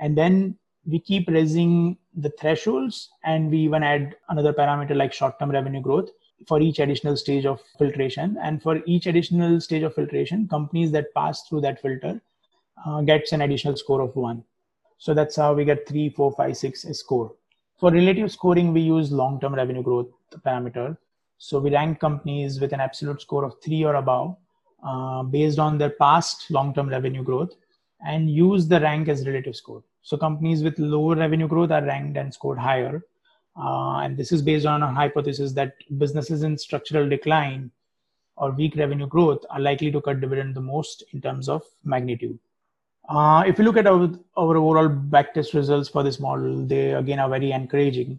And 0.00 0.18
then 0.18 0.56
we 0.86 0.98
keep 0.98 1.28
raising 1.28 1.96
the 2.14 2.30
thresholds 2.30 3.10
and 3.24 3.50
we 3.50 3.58
even 3.58 3.82
add 3.82 4.16
another 4.28 4.52
parameter 4.52 4.94
like 4.94 5.12
short-term 5.12 5.50
revenue 5.50 5.80
growth 5.80 6.10
for 6.46 6.60
each 6.60 6.78
additional 6.78 7.16
stage 7.16 7.46
of 7.46 7.60
filtration. 7.78 8.36
And 8.42 8.62
for 8.62 8.80
each 8.86 9.06
additional 9.06 9.60
stage 9.60 9.82
of 9.82 9.94
filtration 9.94 10.48
companies 10.48 10.92
that 10.92 11.14
pass 11.14 11.42
through 11.48 11.62
that 11.62 11.80
filter 11.80 12.20
uh, 12.84 13.00
gets 13.02 13.32
an 13.32 13.42
additional 13.42 13.76
score 13.76 14.00
of 14.00 14.14
one. 14.16 14.44
So 14.98 15.14
that's 15.14 15.36
how 15.36 15.54
we 15.54 15.64
get 15.64 15.88
three 15.88 16.08
four 16.10 16.32
five 16.32 16.56
six 16.56 16.86
score. 16.98 17.32
For 17.78 17.90
relative 17.90 18.30
scoring 18.30 18.72
we 18.72 18.80
use 18.80 19.10
long-term 19.10 19.54
revenue 19.54 19.82
growth 19.82 20.08
parameter. 20.44 20.96
So 21.38 21.58
we 21.58 21.70
rank 21.70 22.00
companies 22.00 22.60
with 22.60 22.72
an 22.72 22.80
absolute 22.80 23.20
score 23.20 23.44
of 23.44 23.60
three 23.62 23.84
or 23.84 23.96
above 23.96 24.36
uh, 24.82 25.22
based 25.22 25.58
on 25.58 25.78
their 25.78 25.90
past 25.90 26.50
long-term 26.50 26.88
revenue 26.88 27.22
growth 27.22 27.54
and 28.06 28.30
use 28.30 28.68
the 28.68 28.80
rank 28.80 29.08
as 29.08 29.26
relative 29.26 29.56
score. 29.56 29.82
So 30.02 30.16
companies 30.16 30.62
with 30.62 30.78
lower 30.78 31.16
revenue 31.16 31.48
growth 31.48 31.70
are 31.70 31.82
ranked 31.82 32.16
and 32.18 32.32
scored 32.32 32.58
higher. 32.58 33.02
Uh, 33.56 33.98
and 33.98 34.16
this 34.16 34.32
is 34.32 34.42
based 34.42 34.66
on 34.66 34.82
a 34.82 34.92
hypothesis 34.92 35.52
that 35.52 35.74
businesses 35.98 36.42
in 36.42 36.58
structural 36.58 37.08
decline 37.08 37.70
or 38.36 38.50
weak 38.50 38.74
revenue 38.76 39.06
growth 39.06 39.44
are 39.50 39.60
likely 39.60 39.92
to 39.92 40.00
cut 40.00 40.20
dividend 40.20 40.54
the 40.54 40.60
most 40.60 41.04
in 41.12 41.20
terms 41.20 41.48
of 41.48 41.62
magnitude. 41.84 42.38
Uh, 43.08 43.44
if 43.46 43.58
you 43.58 43.64
look 43.64 43.76
at 43.76 43.86
our, 43.86 44.10
our 44.36 44.56
overall 44.56 44.88
backtest 44.88 45.54
results 45.54 45.88
for 45.88 46.02
this 46.02 46.18
model, 46.18 46.66
they 46.66 46.92
again 46.92 47.20
are 47.20 47.28
very 47.28 47.52
encouraging. 47.52 48.18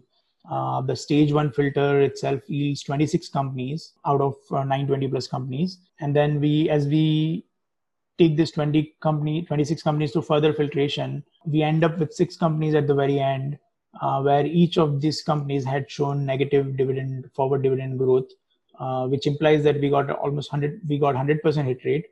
Uh, 0.50 0.80
the 0.80 0.94
stage 0.94 1.32
one 1.32 1.50
filter 1.50 2.00
itself 2.00 2.40
yields 2.46 2.82
26 2.84 3.28
companies 3.28 3.92
out 4.06 4.20
of 4.20 4.36
uh, 4.52 4.62
920 4.62 5.08
plus 5.08 5.26
companies. 5.26 5.78
And 6.00 6.14
then 6.14 6.40
we, 6.40 6.70
as 6.70 6.86
we 6.86 7.44
take 8.18 8.36
this 8.36 8.50
20 8.52 8.94
company 9.00 9.42
26 9.42 9.82
companies 9.82 10.12
to 10.12 10.22
further 10.22 10.52
filtration 10.52 11.22
we 11.44 11.62
end 11.62 11.84
up 11.84 11.98
with 11.98 12.12
six 12.12 12.36
companies 12.36 12.74
at 12.74 12.86
the 12.86 12.94
very 12.94 13.18
end 13.20 13.58
uh, 14.00 14.20
where 14.22 14.46
each 14.46 14.78
of 14.78 15.00
these 15.00 15.22
companies 15.22 15.64
had 15.64 15.90
shown 15.90 16.24
negative 16.24 16.76
dividend 16.76 17.30
forward 17.34 17.62
dividend 17.62 17.98
growth 17.98 18.30
uh, 18.78 19.06
which 19.06 19.26
implies 19.26 19.64
that 19.64 19.80
we 19.80 19.88
got 19.88 20.10
almost 20.10 20.52
100 20.52 20.80
we 20.88 20.98
got 20.98 21.14
100% 21.14 21.64
hit 21.64 21.84
rate. 21.84 22.06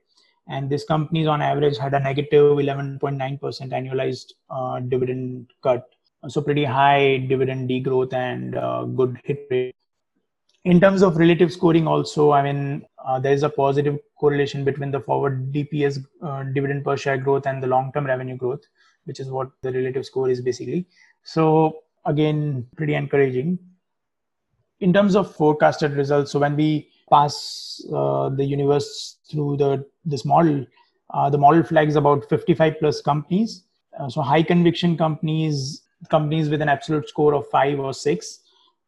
And 0.48 0.68
these 0.68 0.84
companies 0.84 1.26
on 1.26 1.40
average 1.40 1.78
had 1.78 1.94
a 1.94 2.00
negative 2.00 2.58
11.9% 2.58 3.40
annualized 3.40 4.32
uh, 4.50 4.80
dividend 4.80 5.50
cut. 5.62 5.88
So 6.28 6.40
pretty 6.40 6.64
high 6.64 7.18
dividend 7.28 7.68
degrowth 7.68 8.12
and 8.12 8.56
uh, 8.56 8.84
good 8.84 9.18
hit 9.24 9.46
rate. 9.50 9.74
In 10.64 10.80
terms 10.80 11.02
of 11.02 11.18
relative 11.18 11.52
scoring 11.52 11.86
also 11.86 12.30
i 12.32 12.40
mean 12.42 12.86
uh, 13.04 13.18
there 13.18 13.34
is 13.34 13.42
a 13.42 13.50
positive 13.50 13.98
correlation 14.18 14.64
between 14.64 14.90
the 14.90 15.00
forward 15.00 15.52
dps 15.52 16.02
uh, 16.22 16.42
dividend 16.54 16.82
per 16.82 16.96
share 16.96 17.18
growth 17.18 17.46
and 17.46 17.62
the 17.62 17.66
long 17.66 17.92
term 17.92 18.06
revenue 18.06 18.34
growth 18.34 18.62
which 19.04 19.20
is 19.20 19.28
what 19.28 19.50
the 19.60 19.70
relative 19.70 20.06
score 20.06 20.30
is 20.30 20.40
basically 20.40 20.86
so 21.24 21.80
again 22.06 22.66
pretty 22.76 22.94
encouraging 22.94 23.58
in 24.80 24.92
terms 24.92 25.16
of 25.16 25.34
forecasted 25.34 25.92
results 25.92 26.30
so 26.32 26.38
when 26.38 26.56
we 26.56 26.88
pass 27.10 27.82
uh, 27.92 28.28
the 28.28 28.44
universe 28.44 29.18
through 29.30 29.56
the 29.56 29.84
this 30.04 30.24
model 30.24 30.64
uh, 31.10 31.28
the 31.30 31.38
model 31.38 31.62
flags 31.62 31.96
about 31.96 32.28
55 32.28 32.78
plus 32.78 33.00
companies 33.00 33.64
uh, 33.98 34.08
so 34.08 34.20
high 34.20 34.42
conviction 34.42 34.96
companies 34.96 35.82
companies 36.10 36.48
with 36.48 36.62
an 36.62 36.68
absolute 36.68 37.08
score 37.08 37.34
of 37.34 37.48
5 37.48 37.80
or 37.80 37.94
6 37.94 38.40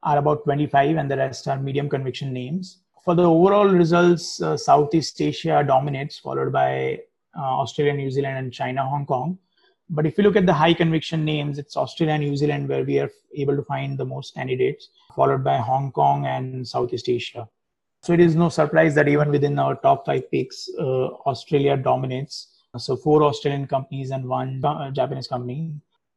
are 0.03 0.19
about 0.19 0.45
25 0.45 0.97
and 0.97 1.11
the 1.11 1.17
rest 1.17 1.49
are 1.49 1.59
medium 1.59 1.89
conviction 1.89 2.33
names. 2.33 2.79
For 3.05 3.15
the 3.15 3.25
overall 3.25 3.69
results, 3.69 4.43
uh, 4.43 4.57
Southeast 4.57 5.21
Asia 5.21 5.65
dominates, 5.67 6.19
followed 6.19 6.53
by 6.53 7.01
uh, 7.37 7.41
Australia, 7.41 7.93
New 7.93 8.11
Zealand, 8.11 8.39
and 8.39 8.53
China, 8.53 8.87
Hong 8.87 9.07
Kong. 9.07 9.39
But 9.89 10.07
if 10.07 10.19
you 10.19 10.25
look 10.25 10.37
at 10.37 10.47
the 10.47 10.53
high 10.53 10.75
conviction 10.75 11.25
names, 11.25 11.59
it's 11.59 11.77
Australia 11.77 12.15
and 12.15 12.25
New 12.25 12.37
Zealand 12.37 12.69
where 12.69 12.85
we 12.85 12.99
are 12.99 13.11
able 13.35 13.57
to 13.57 13.63
find 13.63 13.97
the 13.97 14.05
most 14.05 14.35
candidates, 14.35 14.89
followed 15.15 15.45
by 15.45 15.59
Hong 15.59 15.93
Kong 15.93 16.27
and 16.27 16.67
Southeast 16.67 17.09
Asia. 17.09 17.49
So 18.03 18.13
it 18.13 18.21
is 18.21 18.35
no 18.37 18.49
surprise 18.49 18.95
that 18.97 19.09
even 19.09 19.31
within 19.31 19.59
our 19.59 19.77
top 19.77 20.07
five 20.07 20.31
picks, 20.31 20.69
uh, 20.79 21.09
Australia 21.27 21.77
dominates. 21.77 22.49
So 22.77 22.97
four 22.97 23.23
Australian 23.23 23.67
companies 23.67 24.11
and 24.11 24.29
one 24.29 24.63
uh, 24.65 24.91
Japanese 24.91 25.29
company 25.29 25.73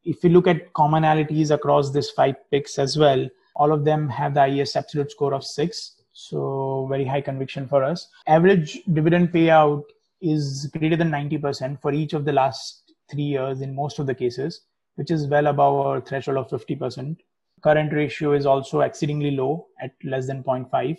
if 0.06 0.24
you 0.24 0.30
look 0.30 0.48
at 0.48 0.74
commonalities 0.74 1.52
across 1.52 1.92
these 1.92 2.10
five 2.10 2.36
picks 2.52 2.80
as 2.80 2.98
well, 2.98 3.28
all 3.56 3.72
of 3.72 3.86
them 3.86 4.10
have 4.10 4.34
the 4.34 4.40
highest 4.40 4.76
absolute 4.76 5.12
score 5.12 5.34
of 5.34 5.44
six. 5.44 5.96
So 6.14 6.88
very 6.90 7.06
high 7.06 7.22
conviction 7.22 7.68
for 7.68 7.84
us. 7.84 8.08
Average 8.28 8.80
dividend 8.94 9.32
payout 9.32 9.84
is 10.22 10.70
greater 10.78 10.96
than 10.96 11.12
90% 11.12 11.82
for 11.82 11.94
each 11.94 12.14
of 12.14 12.26
the 12.26 12.34
last 12.34 12.89
three 13.10 13.24
years 13.24 13.62
in 13.62 13.76
most 13.76 14.00
of 14.00 14.08
the 14.08 14.16
cases, 14.16 14.62
which 14.96 15.12
is 15.12 15.28
well 15.28 15.48
above 15.48 15.86
our 15.86 16.02
threshold 16.02 16.38
of 16.38 16.50
50%. 16.50 17.18
Current 17.62 17.94
ratio 17.94 18.34
is 18.34 18.46
also 18.46 18.82
exceedingly 18.82 19.32
low 19.32 19.68
at 19.82 19.92
less 20.04 20.28
than 20.28 20.44
0.5 20.44 20.98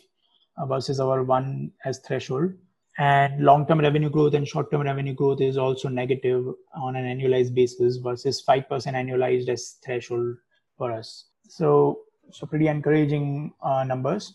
uh, 0.58 0.66
versus 0.66 1.00
our 1.00 1.22
one 1.22 1.72
as 1.84 1.98
threshold. 2.00 2.52
And 2.98 3.42
long 3.42 3.66
term 3.66 3.80
revenue 3.80 4.10
growth 4.10 4.34
and 4.34 4.46
short 4.46 4.70
term 4.70 4.82
revenue 4.82 5.14
growth 5.14 5.40
is 5.40 5.56
also 5.56 5.88
negative 5.88 6.44
on 6.74 6.96
an 6.96 7.04
annualized 7.06 7.54
basis 7.54 7.96
versus 7.96 8.44
5% 8.46 8.68
annualized 8.68 9.48
as 9.48 9.78
threshold 9.84 10.36
for 10.76 10.92
us. 10.92 11.26
So, 11.48 12.00
so 12.30 12.46
pretty 12.46 12.68
encouraging 12.68 13.54
uh, 13.62 13.84
numbers. 13.84 14.34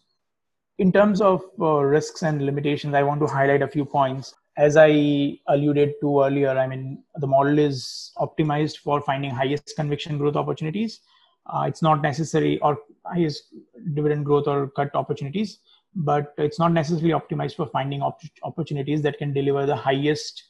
In 0.80 0.92
terms 0.92 1.22
of 1.22 1.44
uh, 1.60 1.82
risks 1.84 2.24
and 2.24 2.46
limitations, 2.46 2.96
I 2.96 3.04
want 3.04 3.22
to 3.22 3.28
highlight 3.28 3.62
a 3.62 3.68
few 3.68 3.86
points 3.86 4.34
as 4.58 4.78
I 4.78 5.38
alluded 5.48 5.96
to 6.02 6.24
earlier, 6.24 6.50
I 6.50 6.68
mean, 6.68 7.04
the 7.16 7.28
model 7.28 7.60
is 7.60 8.12
optimized 8.18 8.78
for 8.78 9.02
finding 9.02 9.32
highest 9.32 9.74
conviction 9.76 10.18
growth 10.18 10.36
opportunities. 10.36 11.02
Uh, 11.48 11.66
it's 11.68 11.82
not 11.82 12.02
necessary 12.02 12.60
or 12.60 12.78
highest 13.06 13.54
dividend 13.94 14.26
growth 14.26 14.48
or 14.48 14.70
cut 14.70 14.96
opportunities, 14.96 15.60
but 15.96 16.34
it's 16.38 16.58
not 16.58 16.72
necessarily 16.72 17.10
optimized 17.10 17.56
for 17.56 17.68
finding 17.68 18.02
op- 18.02 18.22
opportunities 18.44 19.02
that 19.02 19.18
can 19.18 19.34
deliver 19.34 19.66
the 19.66 19.76
highest 19.76 20.44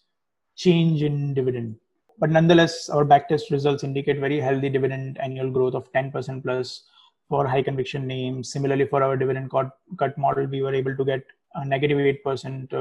change 0.56 1.02
in 1.02 1.34
dividend. 1.34 1.76
But 2.18 2.30
nonetheless, 2.30 2.90
our 2.90 3.04
backtest 3.04 3.52
results 3.52 3.84
indicate 3.84 4.20
very 4.20 4.40
healthy 4.40 4.70
dividend 4.70 5.18
annual 5.18 5.50
growth 5.50 5.74
of 5.74 5.92
10% 5.92 6.44
plus 6.44 6.84
for 7.28 7.46
high 7.48 7.62
conviction 7.64 8.08
names. 8.08 8.52
Similarly, 8.52 8.86
for 8.86 9.04
our 9.04 9.18
dividend 9.18 9.52
cut, 9.52 9.72
cut 9.98 10.18
model, 10.18 10.46
we 10.46 10.62
were 10.62 10.74
able 10.74 10.96
to 10.96 11.04
get 11.04 11.24
negative 11.64 11.98
8% 11.98 12.74
uh, 12.74 12.78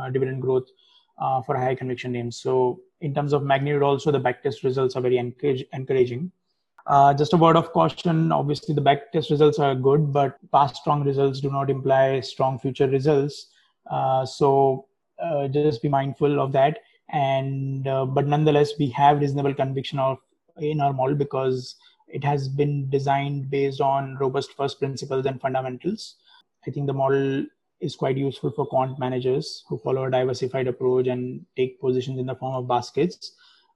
uh, 0.00 0.10
dividend 0.10 0.42
growth 0.42 0.68
uh, 1.18 1.42
for 1.42 1.56
high 1.56 1.74
conviction 1.74 2.12
names. 2.12 2.36
So 2.36 2.80
in 3.00 3.14
terms 3.14 3.32
of 3.32 3.42
magnitude, 3.42 3.82
also 3.82 4.10
the 4.10 4.20
backtest 4.20 4.62
results 4.64 4.96
are 4.96 5.00
very 5.00 5.18
encouraging. 5.18 6.30
Uh, 6.86 7.12
just 7.12 7.32
a 7.32 7.36
word 7.36 7.56
of 7.56 7.72
caution 7.72 8.30
obviously 8.30 8.72
the 8.72 8.80
backtest 8.80 9.28
results 9.28 9.58
are 9.58 9.74
good 9.74 10.12
but 10.12 10.38
past 10.52 10.76
strong 10.76 11.02
results 11.02 11.40
do 11.40 11.50
not 11.50 11.68
imply 11.68 12.20
strong 12.20 12.60
future 12.60 12.86
results 12.86 13.48
uh, 13.90 14.24
so 14.24 14.86
uh, 15.20 15.48
just 15.48 15.82
be 15.82 15.88
mindful 15.88 16.38
of 16.38 16.52
that 16.52 16.78
and 17.08 17.82
but 18.14 18.28
nonetheless 18.28 18.74
we 18.78 18.88
have 18.88 19.18
reasonable 19.18 19.52
conviction 19.52 19.98
of 19.98 20.18
in 20.58 20.80
our 20.80 20.92
model 20.92 21.16
because 21.16 21.74
it 22.06 22.22
has 22.22 22.48
been 22.48 22.88
designed 22.88 23.50
based 23.50 23.80
on 23.80 24.16
robust 24.18 24.52
first 24.56 24.78
principles 24.78 25.26
and 25.26 25.40
fundamentals 25.40 26.14
i 26.68 26.70
think 26.70 26.86
the 26.86 26.92
model 26.92 27.44
is 27.80 27.96
quite 27.96 28.16
useful 28.16 28.50
for 28.50 28.66
quant 28.66 28.98
managers 28.98 29.64
who 29.68 29.78
follow 29.78 30.04
a 30.04 30.10
diversified 30.10 30.66
approach 30.66 31.06
and 31.06 31.44
take 31.56 31.80
positions 31.80 32.18
in 32.18 32.26
the 32.26 32.34
form 32.34 32.54
of 32.54 32.68
baskets. 32.68 33.32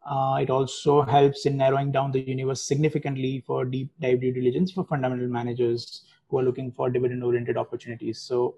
Uh, 0.09 0.39
it 0.41 0.49
also 0.49 1.03
helps 1.03 1.45
in 1.45 1.57
narrowing 1.57 1.93
down 1.93 2.11
the 2.11 2.21
universe 2.21 2.63
significantly 2.63 3.45
for 3.47 3.65
deep 3.65 3.91
dive 4.01 4.21
due 4.21 4.33
diligence 4.33 4.73
for 4.73 4.85
fundamental 4.85 5.29
managers 5.29 6.05
who 6.29 6.39
are 6.39 6.43
looking 6.43 6.73
for 6.73 6.89
dividend 6.89 7.23
oriented 7.23 7.59
opportunities. 7.59 8.19
So 8.19 8.55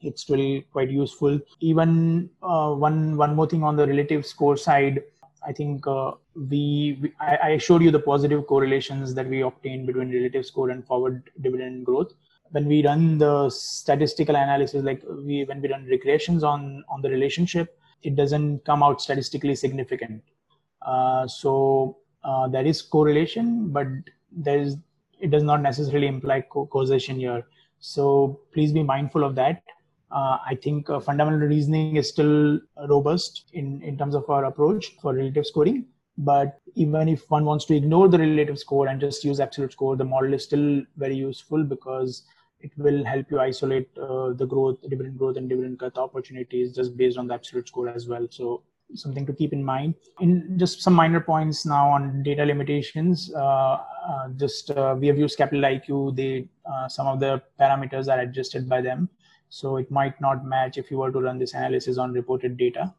it's 0.00 0.30
really 0.30 0.66
quite 0.72 0.90
useful. 0.90 1.40
Even 1.60 2.30
uh, 2.42 2.72
one 2.72 3.16
one 3.16 3.34
more 3.34 3.48
thing 3.48 3.64
on 3.64 3.76
the 3.76 3.86
relative 3.86 4.24
score 4.24 4.56
side, 4.56 5.02
I 5.44 5.52
think 5.52 5.86
uh, 5.88 6.12
we, 6.36 6.98
we 7.02 7.12
I, 7.20 7.38
I, 7.42 7.58
showed 7.58 7.82
you 7.82 7.90
the 7.90 7.98
positive 7.98 8.46
correlations 8.46 9.14
that 9.14 9.28
we 9.28 9.42
obtained 9.42 9.88
between 9.88 10.12
relative 10.12 10.46
score 10.46 10.70
and 10.70 10.86
forward 10.86 11.30
dividend 11.40 11.86
growth 11.86 12.12
when 12.52 12.66
we 12.66 12.84
run 12.84 13.18
the 13.18 13.50
statistical 13.50 14.36
analysis 14.36 14.84
like 14.84 15.02
we 15.26 15.44
when 15.44 15.60
we 15.60 15.68
run 15.68 15.84
regressions 15.86 16.42
on 16.42 16.84
on 16.88 17.02
the 17.02 17.10
relationship 17.10 17.78
it 18.02 18.16
doesn't 18.16 18.64
come 18.64 18.82
out 18.82 19.00
statistically 19.00 19.54
significant. 19.54 20.22
Uh, 20.82 21.26
so 21.26 21.98
uh, 22.24 22.48
there 22.48 22.64
is 22.64 22.82
correlation 22.82 23.68
but 23.68 23.86
there 24.30 24.58
is 24.58 24.76
it 25.20 25.30
does 25.30 25.42
not 25.42 25.62
necessarily 25.62 26.08
imply 26.08 26.40
co- 26.40 26.66
causation 26.66 27.16
here. 27.16 27.46
So 27.78 28.40
please 28.52 28.72
be 28.72 28.82
mindful 28.82 29.24
of 29.24 29.34
that. 29.36 29.62
Uh, 30.10 30.36
i 30.46 30.54
think 30.62 30.90
uh, 30.90 31.00
fundamental 31.00 31.48
reasoning 31.48 31.96
is 31.96 32.06
still 32.06 32.60
robust 32.90 33.44
in 33.54 33.82
in 33.82 33.96
terms 33.96 34.14
of 34.14 34.28
our 34.28 34.44
approach 34.44 34.88
for 35.00 35.14
relative 35.14 35.46
scoring 35.46 35.86
but 36.18 36.60
even 36.74 37.08
if 37.08 37.22
one 37.30 37.46
wants 37.46 37.64
to 37.64 37.74
ignore 37.74 38.08
the 38.08 38.18
relative 38.18 38.58
score 38.58 38.88
and 38.88 39.00
just 39.00 39.24
use 39.24 39.40
absolute 39.40 39.72
score 39.72 39.96
the 39.96 40.04
model 40.04 40.34
is 40.34 40.44
still 40.44 40.82
very 40.98 41.16
useful 41.16 41.64
because 41.64 42.26
it 42.62 42.72
will 42.76 43.04
help 43.04 43.30
you 43.30 43.40
isolate 43.40 43.88
uh, 43.98 44.32
the 44.32 44.46
growth, 44.46 44.78
dividend 44.88 45.18
growth, 45.18 45.36
and 45.36 45.48
dividend 45.48 45.78
cut 45.78 45.98
opportunities 45.98 46.74
just 46.74 46.96
based 46.96 47.18
on 47.18 47.26
the 47.26 47.34
absolute 47.34 47.68
score 47.68 47.88
as 47.88 48.06
well. 48.06 48.26
So 48.30 48.62
something 48.94 49.26
to 49.26 49.32
keep 49.32 49.52
in 49.52 49.64
mind. 49.64 49.94
In 50.20 50.58
just 50.58 50.82
some 50.82 50.94
minor 50.94 51.20
points 51.20 51.64
now 51.66 51.88
on 51.88 52.22
data 52.22 52.44
limitations. 52.44 53.32
Uh, 53.34 53.78
uh, 54.08 54.28
just 54.36 54.70
uh, 54.70 54.94
we 54.98 55.06
have 55.06 55.18
used 55.18 55.36
Capital 55.36 55.62
IQ. 55.62 56.16
They 56.16 56.48
uh, 56.70 56.88
some 56.88 57.06
of 57.06 57.20
the 57.20 57.42
parameters 57.60 58.08
are 58.08 58.20
adjusted 58.20 58.68
by 58.68 58.80
them, 58.80 59.08
so 59.48 59.76
it 59.76 59.90
might 59.90 60.20
not 60.20 60.44
match 60.44 60.78
if 60.78 60.90
you 60.90 60.98
were 60.98 61.10
to 61.10 61.20
run 61.20 61.38
this 61.38 61.54
analysis 61.54 61.98
on 61.98 62.12
reported 62.12 62.56
data. 62.56 62.92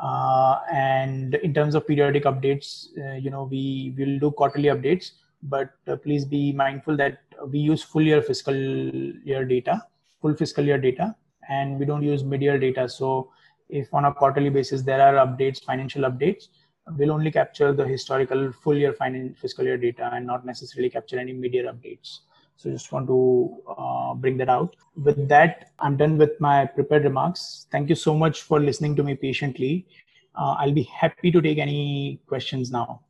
Uh, 0.00 0.60
and 0.72 1.34
in 1.36 1.52
terms 1.52 1.74
of 1.74 1.86
periodic 1.86 2.24
updates, 2.24 2.88
you 3.20 3.30
know 3.30 3.44
we 3.44 3.94
will 3.98 4.18
do 4.18 4.30
quarterly 4.30 4.68
updates, 4.68 5.12
but 5.42 5.70
please 6.02 6.24
be 6.24 6.52
mindful 6.52 6.96
that 6.96 7.18
we 7.46 7.58
use 7.58 7.82
full 7.82 8.02
year 8.02 8.22
fiscal 8.22 8.54
year 8.54 9.44
data, 9.44 9.82
full 10.20 10.34
fiscal 10.34 10.64
year 10.64 10.78
data, 10.78 11.14
and 11.48 11.78
we 11.78 11.86
don't 11.86 12.02
use 12.02 12.24
mid-year 12.24 12.58
data. 12.58 12.88
So 12.88 13.30
if 13.68 13.92
on 13.92 14.04
a 14.06 14.12
quarterly 14.12 14.50
basis 14.50 14.82
there 14.82 15.00
are 15.00 15.26
updates, 15.26 15.64
financial 15.64 16.02
updates, 16.02 16.48
we'll 16.96 17.12
only 17.12 17.30
capture 17.30 17.72
the 17.72 17.86
historical 17.86 18.52
full 18.52 18.76
year 18.76 18.92
financial 18.92 19.36
fiscal 19.36 19.64
year 19.64 19.76
data 19.76 20.10
and 20.12 20.26
not 20.26 20.44
necessarily 20.44 20.90
capture 20.90 21.18
any 21.18 21.32
mid-year 21.32 21.72
updates. 21.72 22.20
So 22.56 22.70
just 22.70 22.90
want 22.90 23.06
to 23.06 23.56
uh, 23.68 24.14
bring 24.14 24.36
that 24.38 24.48
out. 24.48 24.74
With 24.96 25.28
that, 25.28 25.70
I'm 25.78 25.96
done 25.96 26.18
with 26.18 26.40
my 26.40 26.66
prepared 26.66 27.04
remarks. 27.04 27.66
Thank 27.70 27.88
you 27.88 27.94
so 27.94 28.16
much 28.16 28.42
for 28.42 28.58
listening 28.58 28.96
to 28.96 29.04
me 29.04 29.14
patiently. 29.14 29.86
Uh, 30.34 30.56
I'll 30.58 30.72
be 30.72 30.82
happy 30.82 31.30
to 31.30 31.40
take 31.40 31.58
any 31.58 32.20
questions 32.26 32.72
now. 32.72 33.02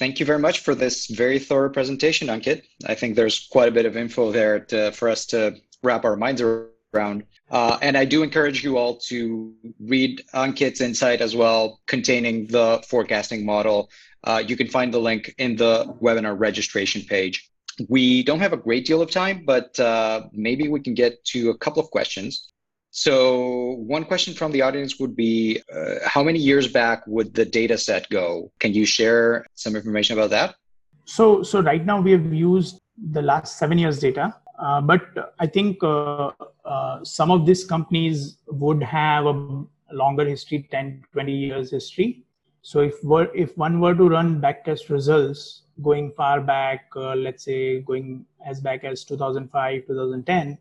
Thank 0.00 0.18
you 0.18 0.24
very 0.24 0.38
much 0.38 0.60
for 0.60 0.74
this 0.74 1.08
very 1.08 1.38
thorough 1.38 1.68
presentation, 1.68 2.28
Ankit. 2.28 2.62
I 2.86 2.94
think 2.94 3.16
there's 3.16 3.46
quite 3.52 3.68
a 3.68 3.70
bit 3.70 3.84
of 3.84 3.98
info 3.98 4.32
there 4.32 4.60
to, 4.60 4.92
for 4.92 5.10
us 5.10 5.26
to 5.26 5.56
wrap 5.82 6.06
our 6.06 6.16
minds 6.16 6.40
around. 6.40 7.24
Uh, 7.50 7.76
and 7.82 7.98
I 7.98 8.06
do 8.06 8.22
encourage 8.22 8.64
you 8.64 8.78
all 8.78 8.96
to 9.10 9.52
read 9.78 10.22
Ankit's 10.32 10.80
insight 10.80 11.20
as 11.20 11.36
well, 11.36 11.82
containing 11.86 12.46
the 12.46 12.82
forecasting 12.88 13.44
model. 13.44 13.90
Uh, 14.24 14.42
you 14.44 14.56
can 14.56 14.68
find 14.68 14.94
the 14.94 14.98
link 14.98 15.34
in 15.36 15.54
the 15.56 15.94
webinar 16.00 16.34
registration 16.38 17.02
page. 17.02 17.50
We 17.90 18.22
don't 18.22 18.40
have 18.40 18.54
a 18.54 18.56
great 18.56 18.86
deal 18.86 19.02
of 19.02 19.10
time, 19.10 19.44
but 19.44 19.78
uh, 19.78 20.22
maybe 20.32 20.68
we 20.68 20.80
can 20.80 20.94
get 20.94 21.22
to 21.26 21.50
a 21.50 21.58
couple 21.58 21.82
of 21.82 21.90
questions. 21.90 22.50
So 22.90 23.76
one 23.86 24.04
question 24.04 24.34
from 24.34 24.50
the 24.50 24.62
audience 24.62 24.98
would 24.98 25.14
be, 25.14 25.62
uh, 25.72 25.96
how 26.04 26.22
many 26.24 26.38
years 26.38 26.66
back 26.66 27.06
would 27.06 27.34
the 27.34 27.44
data 27.44 27.78
set 27.78 28.08
go? 28.08 28.50
Can 28.58 28.74
you 28.74 28.84
share 28.84 29.46
some 29.54 29.76
information 29.76 30.18
about 30.18 30.30
that? 30.30 30.56
So, 31.04 31.42
so 31.42 31.60
right 31.60 31.84
now 31.84 32.00
we 32.00 32.12
have 32.12 32.32
used 32.32 32.80
the 33.12 33.22
last 33.22 33.58
seven 33.58 33.78
years 33.78 34.00
data, 34.00 34.34
uh, 34.58 34.80
but 34.80 35.34
I 35.38 35.46
think 35.46 35.82
uh, 35.82 36.32
uh 36.64 37.02
some 37.02 37.30
of 37.30 37.46
these 37.46 37.64
companies 37.64 38.36
would 38.48 38.82
have 38.82 39.26
a 39.26 39.64
longer 39.92 40.24
history, 40.24 40.68
10, 40.70 41.04
20 41.12 41.32
years 41.32 41.70
history. 41.70 42.24
So 42.62 42.80
if 42.80 43.02
were, 43.02 43.30
if 43.34 43.56
one 43.56 43.80
were 43.80 43.94
to 43.94 44.08
run 44.08 44.40
backtest 44.40 44.90
results 44.90 45.62
going 45.82 46.12
far 46.16 46.40
back, 46.40 46.86
uh, 46.94 47.14
let's 47.14 47.44
say 47.44 47.80
going 47.80 48.26
as 48.44 48.60
back 48.60 48.84
as 48.84 49.04
2005, 49.04 49.86
2010, 49.86 50.58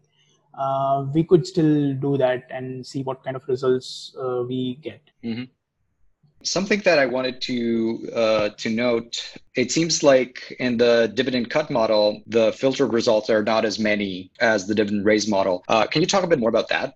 uh, 0.60 1.06
we 1.14 1.24
could 1.24 1.48
still 1.48 1.94
do 1.94 2.18
that 2.18 2.46
and 2.50 2.86
see 2.86 3.02
what 3.04 3.24
kind 3.24 3.36
of 3.36 3.48
results 3.48 4.16
uh, 4.22 4.44
we 4.44 4.76
get. 4.82 5.02
Mm-hmm. 5.24 5.46
Something 6.44 6.80
that 6.82 7.00
I 7.00 7.06
wanted 7.06 7.42
to 7.42 8.10
uh, 8.16 8.50
to 8.58 8.70
note: 8.70 9.38
it 9.56 9.72
seems 9.72 10.04
like 10.04 10.56
in 10.60 10.78
the 10.78 11.12
dividend 11.14 11.50
cut 11.50 11.70
model, 11.70 12.22
the 12.28 12.54
filtered 12.54 12.94
results 12.94 13.30
are 13.30 13.44
not 13.44 13.66
as 13.66 13.80
many 13.80 14.32
as 14.40 14.68
the 14.68 14.76
dividend 14.76 15.06
raise 15.06 15.28
model. 15.28 15.64
Uh, 15.68 15.86
can 15.86 16.02
you 16.02 16.08
talk 16.08 16.24
a 16.24 16.28
bit 16.28 16.40
more 16.40 16.50
about 16.50 16.70
that? 16.70 16.96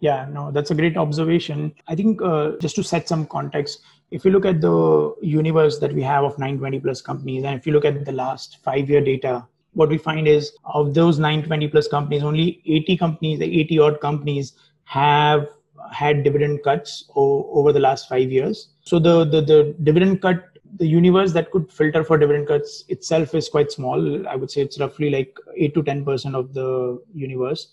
Yeah, 0.00 0.26
no, 0.30 0.50
that's 0.50 0.70
a 0.70 0.74
great 0.74 0.96
observation. 0.96 1.74
I 1.86 1.94
think 1.94 2.22
uh, 2.22 2.52
just 2.60 2.74
to 2.76 2.82
set 2.82 3.08
some 3.08 3.26
context, 3.26 3.80
if 4.10 4.24
you 4.24 4.30
look 4.30 4.46
at 4.46 4.60
the 4.60 5.14
universe 5.20 5.78
that 5.80 5.92
we 5.92 6.02
have 6.02 6.24
of 6.24 6.38
920 6.38 6.80
plus 6.80 7.02
companies, 7.02 7.44
and 7.44 7.58
if 7.58 7.66
you 7.66 7.72
look 7.72 7.84
at 7.84 8.04
the 8.04 8.12
last 8.12 8.58
five 8.64 8.88
year 8.88 9.00
data, 9.00 9.46
what 9.72 9.88
we 9.88 9.98
find 9.98 10.26
is 10.26 10.52
of 10.64 10.94
those 10.94 11.18
920 11.18 11.68
plus 11.68 11.88
companies, 11.88 12.22
only 12.22 12.62
80 12.66 12.96
companies, 12.96 13.40
80 13.40 13.78
odd 13.78 14.00
companies 14.00 14.54
have 14.84 15.48
had 15.92 16.24
dividend 16.24 16.62
cuts 16.62 17.10
o- 17.16 17.48
over 17.52 17.72
the 17.72 17.80
last 17.80 18.08
five 18.08 18.30
years. 18.30 18.70
So 18.82 18.98
the, 18.98 19.24
the, 19.24 19.40
the 19.40 19.76
dividend 19.82 20.22
cut 20.22 20.44
the 20.76 20.86
universe 20.86 21.32
that 21.32 21.50
could 21.50 21.70
filter 21.72 22.04
for 22.04 22.16
dividend 22.16 22.46
cuts 22.46 22.84
itself 22.88 23.34
is 23.34 23.48
quite 23.48 23.72
small. 23.72 24.26
I 24.28 24.36
would 24.36 24.50
say 24.50 24.60
it's 24.62 24.78
roughly 24.78 25.10
like 25.10 25.36
eight 25.56 25.74
to 25.74 25.82
ten 25.82 26.04
percent 26.04 26.34
of 26.34 26.54
the 26.54 27.02
universe. 27.12 27.72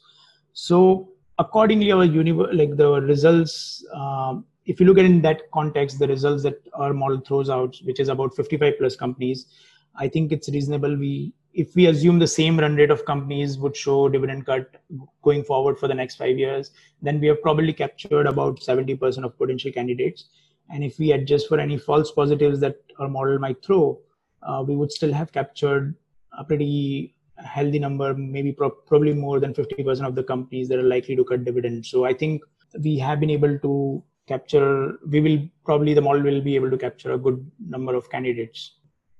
So 0.53 1.09
accordingly, 1.37 1.91
our 1.91 2.05
universe, 2.05 2.49
like 2.53 2.75
the 2.75 3.01
results, 3.01 3.85
um, 3.93 4.45
if 4.65 4.79
you 4.79 4.85
look 4.85 4.97
at 4.97 5.05
in 5.05 5.21
that 5.21 5.49
context, 5.51 5.99
the 5.99 6.07
results 6.07 6.43
that 6.43 6.59
our 6.73 6.93
model 6.93 7.21
throws 7.21 7.49
out, 7.49 7.77
which 7.83 7.99
is 7.99 8.09
about 8.09 8.35
55 8.35 8.73
plus 8.79 8.95
companies, 8.95 9.45
I 9.95 10.07
think 10.07 10.31
it's 10.31 10.49
reasonable. 10.49 10.95
We 10.95 11.33
if 11.57 11.75
we 11.75 11.87
assume 11.87 12.19
the 12.19 12.27
same 12.27 12.59
run 12.59 12.75
rate 12.75 12.91
of 12.91 13.03
companies 13.03 13.57
would 13.57 13.75
show 13.75 14.07
dividend 14.07 14.45
cut 14.45 14.79
going 15.23 15.43
forward 15.43 15.79
for 15.79 15.87
the 15.87 15.93
next 15.93 16.15
five 16.15 16.37
years, 16.37 16.69
then 17.01 17.19
we 17.19 17.25
have 17.27 17.41
probably 17.41 17.73
captured 17.73 18.27
about 18.27 18.59
70% 18.59 19.25
of 19.25 19.35
potential 19.39 19.71
candidates. 19.71 20.25
And 20.69 20.83
if 20.83 20.99
we 20.99 21.13
adjust 21.13 21.47
for 21.47 21.59
any 21.59 21.79
false 21.79 22.11
positives 22.11 22.59
that 22.59 22.75
our 22.99 23.09
model 23.09 23.39
might 23.39 23.65
throw, 23.65 23.99
uh, 24.43 24.63
we 24.67 24.75
would 24.75 24.91
still 24.91 25.11
have 25.11 25.31
captured 25.31 25.95
a 26.37 26.43
pretty 26.43 27.15
healthy 27.43 27.79
number, 27.79 28.13
maybe 28.13 28.51
pro- 28.51 28.69
probably 28.69 29.13
more 29.13 29.39
than 29.39 29.51
50% 29.55 30.05
of 30.05 30.13
the 30.13 30.23
companies 30.23 30.69
that 30.69 30.77
are 30.77 30.83
likely 30.83 31.15
to 31.15 31.23
cut 31.23 31.43
dividends. 31.43 31.89
So 31.89 32.05
I 32.05 32.13
think 32.13 32.43
we 32.83 32.99
have 32.99 33.19
been 33.19 33.31
able 33.31 33.57
to 33.57 34.03
capture, 34.27 34.99
we 35.07 35.21
will 35.21 35.39
probably, 35.65 35.95
the 35.95 36.01
model 36.01 36.21
will 36.21 36.41
be 36.41 36.55
able 36.55 36.69
to 36.69 36.77
capture 36.77 37.13
a 37.13 37.17
good 37.17 37.49
number 37.67 37.95
of 37.95 38.11
candidates. 38.11 38.75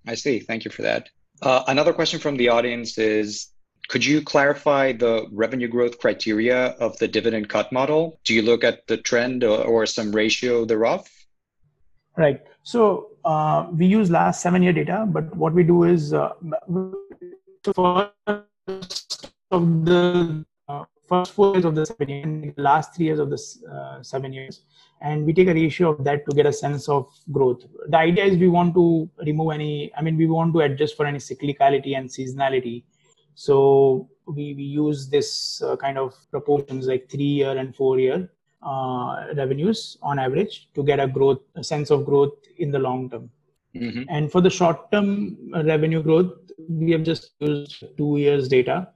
I 0.06 0.14
see. 0.14 0.40
Thank 0.40 0.66
you 0.66 0.70
for 0.70 0.84
that. 0.84 1.10
Uh, 1.42 1.64
another 1.68 1.94
question 1.94 2.20
from 2.20 2.38
the 2.38 2.50
audience 2.50 2.98
is 2.98 3.52
could 3.90 4.04
you 4.04 4.22
clarify 4.22 4.92
the 4.92 5.28
revenue 5.32 5.68
growth 5.68 5.98
criteria 6.00 6.76
of 6.80 6.98
the 6.98 7.08
dividend 7.08 7.48
cut 7.48 7.72
model? 7.72 8.20
Do 8.26 8.34
you 8.34 8.42
look 8.42 8.64
at 8.64 8.86
the 8.88 8.98
trend 8.98 9.44
or, 9.44 9.64
or 9.64 9.86
some 9.86 10.12
ratio 10.12 10.66
thereof? 10.66 11.08
Right. 12.18 12.42
So 12.64 13.12
uh, 13.24 13.68
we 13.72 13.86
use 13.86 14.12
last 14.12 14.42
seven 14.42 14.62
year 14.62 14.74
data, 14.74 15.06
but 15.08 15.34
what 15.36 15.54
we 15.54 15.64
do 15.64 15.84
is 15.84 16.14
uh, 16.14 16.34
first 17.74 19.32
of 19.52 19.86
the 19.86 20.46
first 21.08 21.34
four 21.34 21.54
years 21.54 21.66
of 21.66 21.76
the 21.76 21.86
seven 21.86 22.10
years, 22.10 22.54
last 22.58 22.96
three 22.96 23.06
years 23.06 23.20
of 23.20 23.30
the 23.30 23.40
uh, 23.72 24.04
seven 24.04 24.34
years, 24.34 24.62
and 25.02 25.26
we 25.26 25.34
take 25.34 25.48
a 25.48 25.54
ratio 25.54 25.92
of 25.92 26.04
that 26.04 26.26
to 26.30 26.36
get 26.36 26.46
a 26.46 26.54
sense 26.54 26.90
of 26.90 27.08
growth. 27.32 27.64
The 27.88 27.98
idea 27.98 28.26
is 28.26 28.38
we 28.38 28.48
want 28.48 28.74
to 28.76 29.10
remove 29.26 29.54
any, 29.54 29.92
I 29.96 30.02
mean, 30.02 30.18
we 30.18 30.28
want 30.28 30.54
to 30.54 30.62
adjust 30.62 30.98
for 30.98 31.06
any 31.06 31.20
cyclicality 31.20 31.98
and 31.98 32.10
seasonality. 32.10 32.84
So 33.36 34.10
we, 34.26 34.54
we 34.56 34.64
use 34.64 35.10
this 35.10 35.62
uh, 35.62 35.76
kind 35.78 35.98
of 35.98 36.16
proportions 36.32 36.88
like 36.88 37.10
three 37.10 37.24
year 37.24 37.58
and 37.58 37.76
four 37.76 38.00
year 38.00 38.30
uh, 38.64 39.28
revenues 39.36 39.98
on 40.02 40.20
average 40.20 40.70
to 40.74 40.84
get 40.84 41.00
a 41.00 41.08
growth, 41.08 41.42
a 41.56 41.64
sense 41.64 41.92
of 41.92 42.06
growth 42.06 42.34
in 42.58 42.72
the 42.72 42.80
long 42.80 43.10
term. 43.10 43.30
Mm-hmm. 43.76 44.04
And 44.10 44.32
for 44.32 44.42
the 44.42 44.50
short 44.50 44.92
term 44.92 45.38
revenue 45.54 46.02
growth, 46.02 46.34
we 46.68 46.92
have 46.92 47.04
just 47.04 47.32
used 47.40 47.84
two 47.98 48.18
years 48.18 48.48
data. 48.48 48.90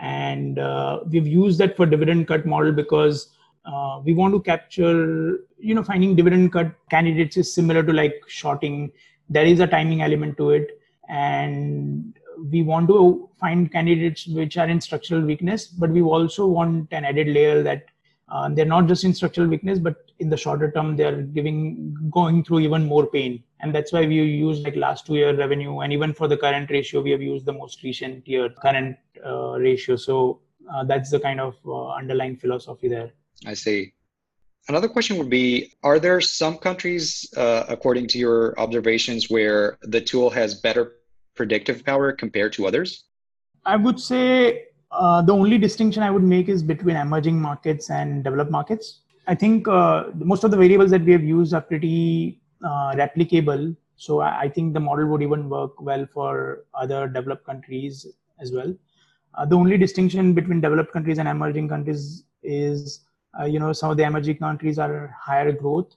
And 0.00 0.58
uh, 0.58 1.00
we've 1.06 1.26
used 1.26 1.58
that 1.60 1.76
for 1.76 1.86
dividend 1.86 2.26
cut 2.26 2.46
model 2.46 2.72
because 2.72 3.28
uh, 3.66 4.00
we 4.02 4.14
want 4.14 4.34
to 4.34 4.40
capture, 4.40 5.40
you 5.58 5.74
know, 5.74 5.82
finding 5.82 6.16
dividend 6.16 6.52
cut 6.52 6.72
candidates 6.90 7.36
is 7.36 7.54
similar 7.54 7.82
to 7.82 7.92
like 7.92 8.14
shorting. 8.26 8.90
There 9.28 9.44
is 9.44 9.60
a 9.60 9.66
timing 9.66 10.02
element 10.02 10.38
to 10.38 10.50
it. 10.50 10.80
And 11.08 12.18
we 12.50 12.62
want 12.62 12.88
to 12.88 13.28
find 13.38 13.70
candidates 13.70 14.26
which 14.26 14.56
are 14.56 14.68
in 14.68 14.80
structural 14.80 15.20
weakness, 15.20 15.66
but 15.66 15.90
we 15.90 16.00
also 16.00 16.46
want 16.46 16.88
an 16.92 17.04
added 17.04 17.28
layer 17.28 17.62
that 17.62 17.84
uh, 18.30 18.48
they're 18.48 18.64
not 18.64 18.86
just 18.86 19.04
in 19.04 19.12
structural 19.12 19.48
weakness, 19.48 19.78
but 19.78 20.10
in 20.20 20.30
the 20.30 20.36
shorter 20.36 20.70
term, 20.70 20.96
they're 20.96 21.22
giving 21.22 21.96
going 22.10 22.44
through 22.44 22.60
even 22.60 22.86
more 22.86 23.06
pain, 23.06 23.42
and 23.62 23.74
that's 23.74 23.92
why 23.92 24.06
we 24.06 24.16
use 24.16 24.60
like 24.60 24.76
last 24.76 25.06
two 25.06 25.16
year 25.16 25.36
revenue, 25.36 25.80
and 25.80 25.92
even 25.92 26.12
for 26.12 26.28
the 26.28 26.36
current 26.36 26.70
ratio, 26.70 27.00
we 27.00 27.10
have 27.10 27.22
used 27.22 27.44
the 27.44 27.52
most 27.52 27.82
recent 27.82 28.26
year 28.26 28.48
current 28.48 28.96
uh, 29.24 29.58
ratio. 29.58 29.96
So 29.96 30.40
uh, 30.72 30.84
that's 30.84 31.10
the 31.10 31.20
kind 31.20 31.40
of 31.40 31.56
uh, 31.66 31.90
underlying 31.92 32.36
philosophy 32.36 32.88
there. 32.88 33.12
I 33.46 33.54
see. 33.54 33.92
Another 34.68 34.88
question 34.88 35.16
would 35.18 35.30
be 35.30 35.72
Are 35.82 35.98
there 35.98 36.20
some 36.20 36.58
countries, 36.58 37.26
uh, 37.36 37.64
according 37.68 38.06
to 38.08 38.18
your 38.18 38.58
observations, 38.58 39.30
where 39.30 39.78
the 39.82 40.00
tool 40.00 40.30
has 40.30 40.54
better 40.54 40.96
predictive 41.34 41.84
power 41.84 42.12
compared 42.12 42.52
to 42.54 42.66
others? 42.66 43.04
I 43.64 43.76
would 43.76 44.00
say 44.00 44.66
uh, 44.90 45.22
the 45.22 45.32
only 45.32 45.58
distinction 45.58 46.02
I 46.02 46.10
would 46.10 46.22
make 46.22 46.48
is 46.48 46.62
between 46.62 46.96
emerging 46.96 47.40
markets 47.40 47.90
and 47.90 48.24
developed 48.24 48.50
markets. 48.50 49.00
I 49.26 49.34
think 49.34 49.68
uh, 49.68 50.04
most 50.14 50.44
of 50.44 50.50
the 50.50 50.56
variables 50.56 50.90
that 50.90 51.04
we 51.04 51.12
have 51.12 51.22
used 51.22 51.54
are 51.54 51.60
pretty 51.60 52.39
uh, 52.64 52.92
replicable. 52.94 53.76
So 53.96 54.20
I, 54.20 54.40
I, 54.40 54.48
think 54.48 54.74
the 54.74 54.80
model 54.80 55.06
would 55.06 55.22
even 55.22 55.48
work 55.48 55.80
well 55.80 56.06
for 56.12 56.64
other 56.74 57.06
developed 57.06 57.44
countries 57.44 58.06
as 58.40 58.52
well. 58.52 58.74
Uh, 59.34 59.44
the 59.44 59.56
only 59.56 59.78
distinction 59.78 60.32
between 60.32 60.60
developed 60.60 60.92
countries 60.92 61.18
and 61.18 61.28
emerging 61.28 61.68
countries 61.68 62.24
is, 62.42 63.00
uh, 63.38 63.44
you 63.44 63.58
know, 63.58 63.72
some 63.72 63.90
of 63.90 63.96
the 63.96 64.02
emerging 64.02 64.38
countries 64.38 64.78
are 64.78 65.14
higher 65.18 65.52
growth, 65.52 65.94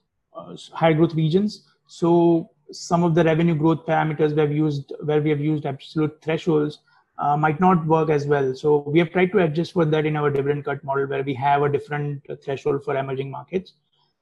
higher 0.72 0.94
growth 0.94 1.14
regions. 1.14 1.64
So 1.86 2.50
some 2.70 3.02
of 3.02 3.14
the 3.14 3.24
revenue 3.24 3.54
growth 3.54 3.86
parameters 3.86 4.34
we 4.34 4.40
have 4.40 4.52
used, 4.52 4.92
where 5.02 5.20
we 5.20 5.30
have 5.30 5.40
used 5.40 5.66
absolute 5.66 6.20
thresholds, 6.22 6.80
uh, 7.18 7.36
might 7.36 7.60
not 7.60 7.84
work 7.86 8.10
as 8.10 8.26
well. 8.26 8.54
So 8.54 8.78
we 8.78 8.98
have 8.98 9.10
tried 9.10 9.32
to 9.32 9.38
adjust 9.38 9.72
for 9.72 9.84
that 9.84 10.06
in 10.06 10.16
our 10.16 10.30
dividend 10.30 10.64
cut 10.64 10.82
model 10.82 11.06
where 11.06 11.22
we 11.22 11.34
have 11.34 11.62
a 11.62 11.68
different 11.68 12.26
threshold 12.42 12.84
for 12.84 12.96
emerging 12.96 13.30
markets. 13.30 13.74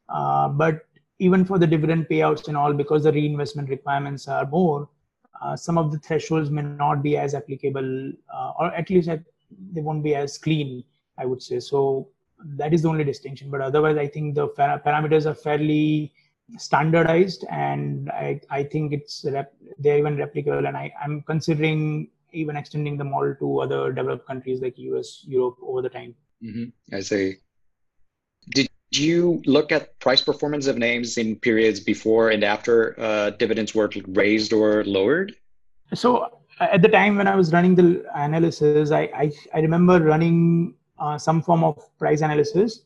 Uh, 0.09 0.49
but 0.49 0.87
even 1.27 1.45
for 1.45 1.59
the 1.59 1.67
dividend 1.67 2.07
payouts 2.09 2.49
and 2.49 2.57
all, 2.57 2.73
because 2.73 3.05
the 3.05 3.13
reinvestment 3.13 3.69
requirements 3.69 4.27
are 4.27 4.47
more, 4.47 4.89
uh, 5.41 5.55
some 5.57 5.79
of 5.79 5.93
the 5.93 5.99
thresholds 5.99 6.51
may 6.51 6.63
not 6.63 7.03
be 7.03 7.17
as 7.17 7.35
applicable, 7.35 8.13
uh, 8.35 8.53
or 8.59 8.67
at 8.75 8.91
least 8.91 9.09
they 9.09 9.81
won't 9.81 10.03
be 10.03 10.15
as 10.15 10.37
clean, 10.39 10.83
I 11.19 11.27
would 11.27 11.43
say. 11.43 11.61
So 11.61 12.09
that 12.61 12.75
is 12.75 12.83
the 12.83 12.89
only 12.89 13.05
distinction. 13.05 13.51
But 13.51 13.61
otherwise, 13.61 13.97
I 13.99 14.09
think 14.09 14.35
the 14.35 14.49
parameters 14.49 15.27
are 15.27 15.35
fairly 15.35 16.13
standardized 16.59 17.45
and 17.51 18.11
I, 18.11 18.41
I 18.51 18.65
think 18.65 18.93
it's 18.93 19.25
rep- 19.33 19.55
they're 19.79 19.99
even 19.99 20.17
replicable 20.17 20.67
and 20.67 20.77
I, 20.77 20.93
I'm 21.03 21.23
considering 21.23 22.09
even 22.33 22.57
extending 22.57 22.97
the 22.97 23.05
model 23.05 23.35
to 23.39 23.61
other 23.61 23.93
developed 23.93 24.27
countries 24.27 24.61
like 24.61 24.77
US, 24.79 25.25
Europe 25.27 25.57
over 25.63 25.83
the 25.83 25.89
time. 25.89 26.15
Mm-hmm. 26.43 26.97
I 26.97 27.01
see. 27.01 27.37
Did 28.93 29.03
you 29.03 29.43
look 29.47 29.73
at 29.73 29.99
price 30.01 30.21
performance 30.21 30.67
of 30.67 30.77
names 30.77 31.17
in 31.17 31.37
periods 31.37 31.81
before 31.81 32.31
and 32.31 32.45
after 32.45 32.99
uh, 33.01 33.31
dividends 33.31 33.75
were 33.75 33.91
raised 34.09 34.53
or 34.53 34.85
lowered? 34.85 35.35
So 35.95 36.41
at 36.61 36.83
the 36.83 36.89
time 36.89 37.17
when 37.17 37.27
I 37.27 37.35
was 37.35 37.53
running 37.53 37.75
the 37.75 38.05
analysis, 38.15 38.91
I, 38.91 39.03
I, 39.15 39.33
I 39.55 39.61
remember 39.61 39.99
running 39.99 40.75
uh, 40.99 41.17
some 41.17 41.43
form 41.43 41.65
of 41.65 41.79
price 41.99 42.21
analysis. 42.21 42.83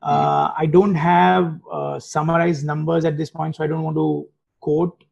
Uh, 0.00 0.48
mm-hmm. 0.48 0.62
I 0.62 0.66
don't 0.66 0.94
have 0.94 1.60
uh, 1.70 2.00
summarized 2.00 2.64
numbers 2.64 3.04
at 3.04 3.18
this 3.18 3.30
point, 3.30 3.56
so 3.56 3.64
I 3.64 3.66
don't 3.66 3.82
want 3.82 3.96
to 3.96 4.26
quote 4.60 5.04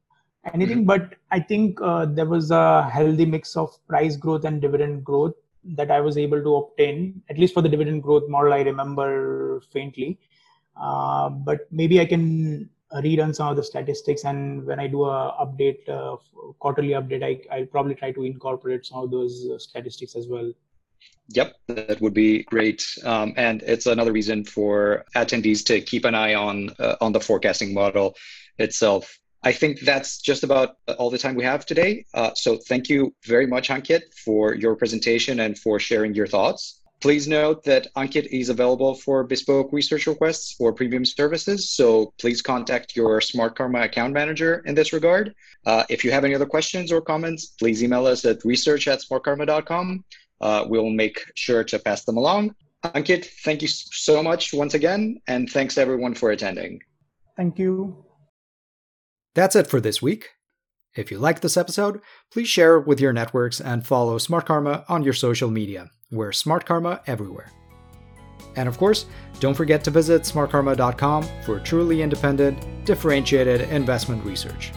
anything 0.55 0.79
mm-hmm. 0.79 0.87
but 0.87 1.17
i 1.31 1.39
think 1.39 1.79
uh, 1.83 2.07
there 2.07 2.27
was 2.27 2.51
a 2.51 2.89
healthy 2.89 3.27
mix 3.27 3.57
of 3.57 3.69
price 3.87 4.17
growth 4.17 4.45
and 4.45 4.63
dividend 4.63 5.05
growth 5.05 5.35
that 5.65 5.91
i 5.91 6.01
was 6.01 6.17
able 6.17 6.43
to 6.43 6.55
obtain 6.57 7.23
at 7.29 7.39
least 7.39 7.53
for 7.53 7.63
the 7.63 7.69
dividend 7.69 8.03
growth 8.03 8.27
model 8.29 8.53
i 8.53 8.63
remember 8.63 9.61
faintly 9.73 10.19
uh, 10.77 11.29
but 11.29 11.67
maybe 11.71 12.01
i 12.01 12.05
can 12.05 12.69
rerun 12.95 13.35
some 13.35 13.49
of 13.49 13.57
the 13.57 13.63
statistics 13.63 14.25
and 14.25 14.65
when 14.67 14.81
i 14.81 14.87
do 14.87 15.05
a 15.05 15.35
update 15.45 15.89
uh, 15.89 16.17
quarterly 16.59 16.91
update 16.91 17.23
I, 17.23 17.57
i'll 17.57 17.67
probably 17.67 17.95
try 17.95 18.11
to 18.13 18.25
incorporate 18.25 18.85
some 18.87 19.05
of 19.05 19.11
those 19.11 19.49
uh, 19.49 19.59
statistics 19.59 20.17
as 20.17 20.27
well 20.27 20.53
Yep, 21.33 21.55
that 21.69 22.01
would 22.01 22.15
be 22.15 22.43
great, 22.43 22.85
um, 23.05 23.35
and 23.37 23.63
it's 23.63 23.87
another 23.87 24.13
reason 24.13 24.45
for 24.45 25.05
attendees 25.15 25.65
to 25.67 25.81
keep 25.81 26.05
an 26.05 26.15
eye 26.15 26.35
on 26.35 26.71
uh, 26.81 26.97
on 27.01 27.13
the 27.13 27.21
forecasting 27.21 27.73
model 27.73 28.17
itself. 28.59 29.17
I 29.43 29.53
think 29.53 29.81
that's 29.81 30.21
just 30.21 30.43
about 30.43 30.77
all 30.99 31.09
the 31.09 31.19
time 31.19 31.35
we 31.35 31.45
have 31.45 31.65
today. 31.65 32.05
Uh, 32.13 32.33
so 32.35 32.59
thank 32.69 32.89
you 32.89 33.15
very 33.25 33.47
much, 33.47 33.69
Ankit, 33.69 34.03
for 34.25 34.55
your 34.55 34.75
presentation 34.77 35.41
and 35.41 35.59
for 35.59 35.79
sharing 35.79 36.15
your 36.15 36.27
thoughts. 36.27 36.80
Please 37.01 37.27
note 37.27 37.65
that 37.65 37.87
Ankit 37.95 38.27
is 38.27 38.51
available 38.51 38.95
for 38.95 39.25
bespoke 39.25 39.73
research 39.73 40.07
requests 40.07 40.57
or 40.61 40.71
premium 40.73 41.05
services. 41.05 41.71
So 41.71 42.13
please 42.19 42.43
contact 42.43 42.95
your 42.95 43.21
Smartkarma 43.21 43.85
account 43.85 44.13
manager 44.13 44.63
in 44.67 44.75
this 44.75 44.93
regard. 44.93 45.35
Uh, 45.65 45.85
if 45.89 46.05
you 46.05 46.11
have 46.11 46.25
any 46.25 46.35
other 46.35 46.45
questions 46.45 46.93
or 46.93 47.01
comments, 47.01 47.47
please 47.59 47.83
email 47.83 48.07
us 48.07 48.27
at 48.27 48.45
research 48.45 48.87
at 48.87 49.01
smartkarma.com. 49.01 50.05
Uh, 50.43 50.65
we'll 50.69 50.91
make 50.91 51.25
sure 51.37 51.65
to 51.65 51.79
pass 51.79 52.05
them 52.05 52.19
along. 52.19 52.55
Ankit, 52.85 53.27
thank 53.45 53.63
you 53.63 53.69
so 53.69 54.23
much 54.23 54.53
once 54.53 54.75
again, 54.75 55.21
and 55.27 55.51
thanks 55.51 55.79
everyone 55.79 56.15
for 56.15 56.31
attending. 56.31 56.81
Thank 57.37 57.59
you. 57.59 58.05
That's 59.35 59.57
it 59.57 59.67
for 59.67 59.81
this 59.81 60.03
week. 60.03 60.31
If 60.97 61.11
you 61.11 61.19
liked 61.19 61.43
this 61.43 61.57
episode, 61.57 62.01
please 62.33 62.49
share 62.49 62.77
it 62.77 62.87
with 62.87 63.01
your 63.01 63.13
networks 63.13 63.61
and 63.61 63.87
follow 63.87 64.19
Smartkarma 64.19 64.85
on 64.89 65.03
your 65.03 65.13
social 65.13 65.51
media. 65.51 65.91
We're 66.11 66.31
Smartkarma 66.31 67.01
everywhere. 67.07 67.53
And 68.57 68.69
of 68.69 68.79
course, 68.79 69.07
don't 69.39 69.55
forget 69.55 69.85
to 69.85 69.91
visit 69.91 70.23
smartkarma.com 70.23 71.25
for 71.45 71.61
truly 71.61 72.03
independent, 72.03 72.85
differentiated 72.85 73.63
investment 73.71 74.25
research. 74.25 74.73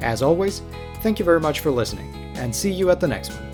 As 0.00 0.22
always, 0.22 0.62
thank 1.00 1.18
you 1.18 1.24
very 1.24 1.40
much 1.40 1.60
for 1.60 1.70
listening, 1.70 2.14
and 2.36 2.54
see 2.54 2.70
you 2.70 2.90
at 2.90 3.00
the 3.00 3.08
next 3.08 3.32
one. 3.32 3.47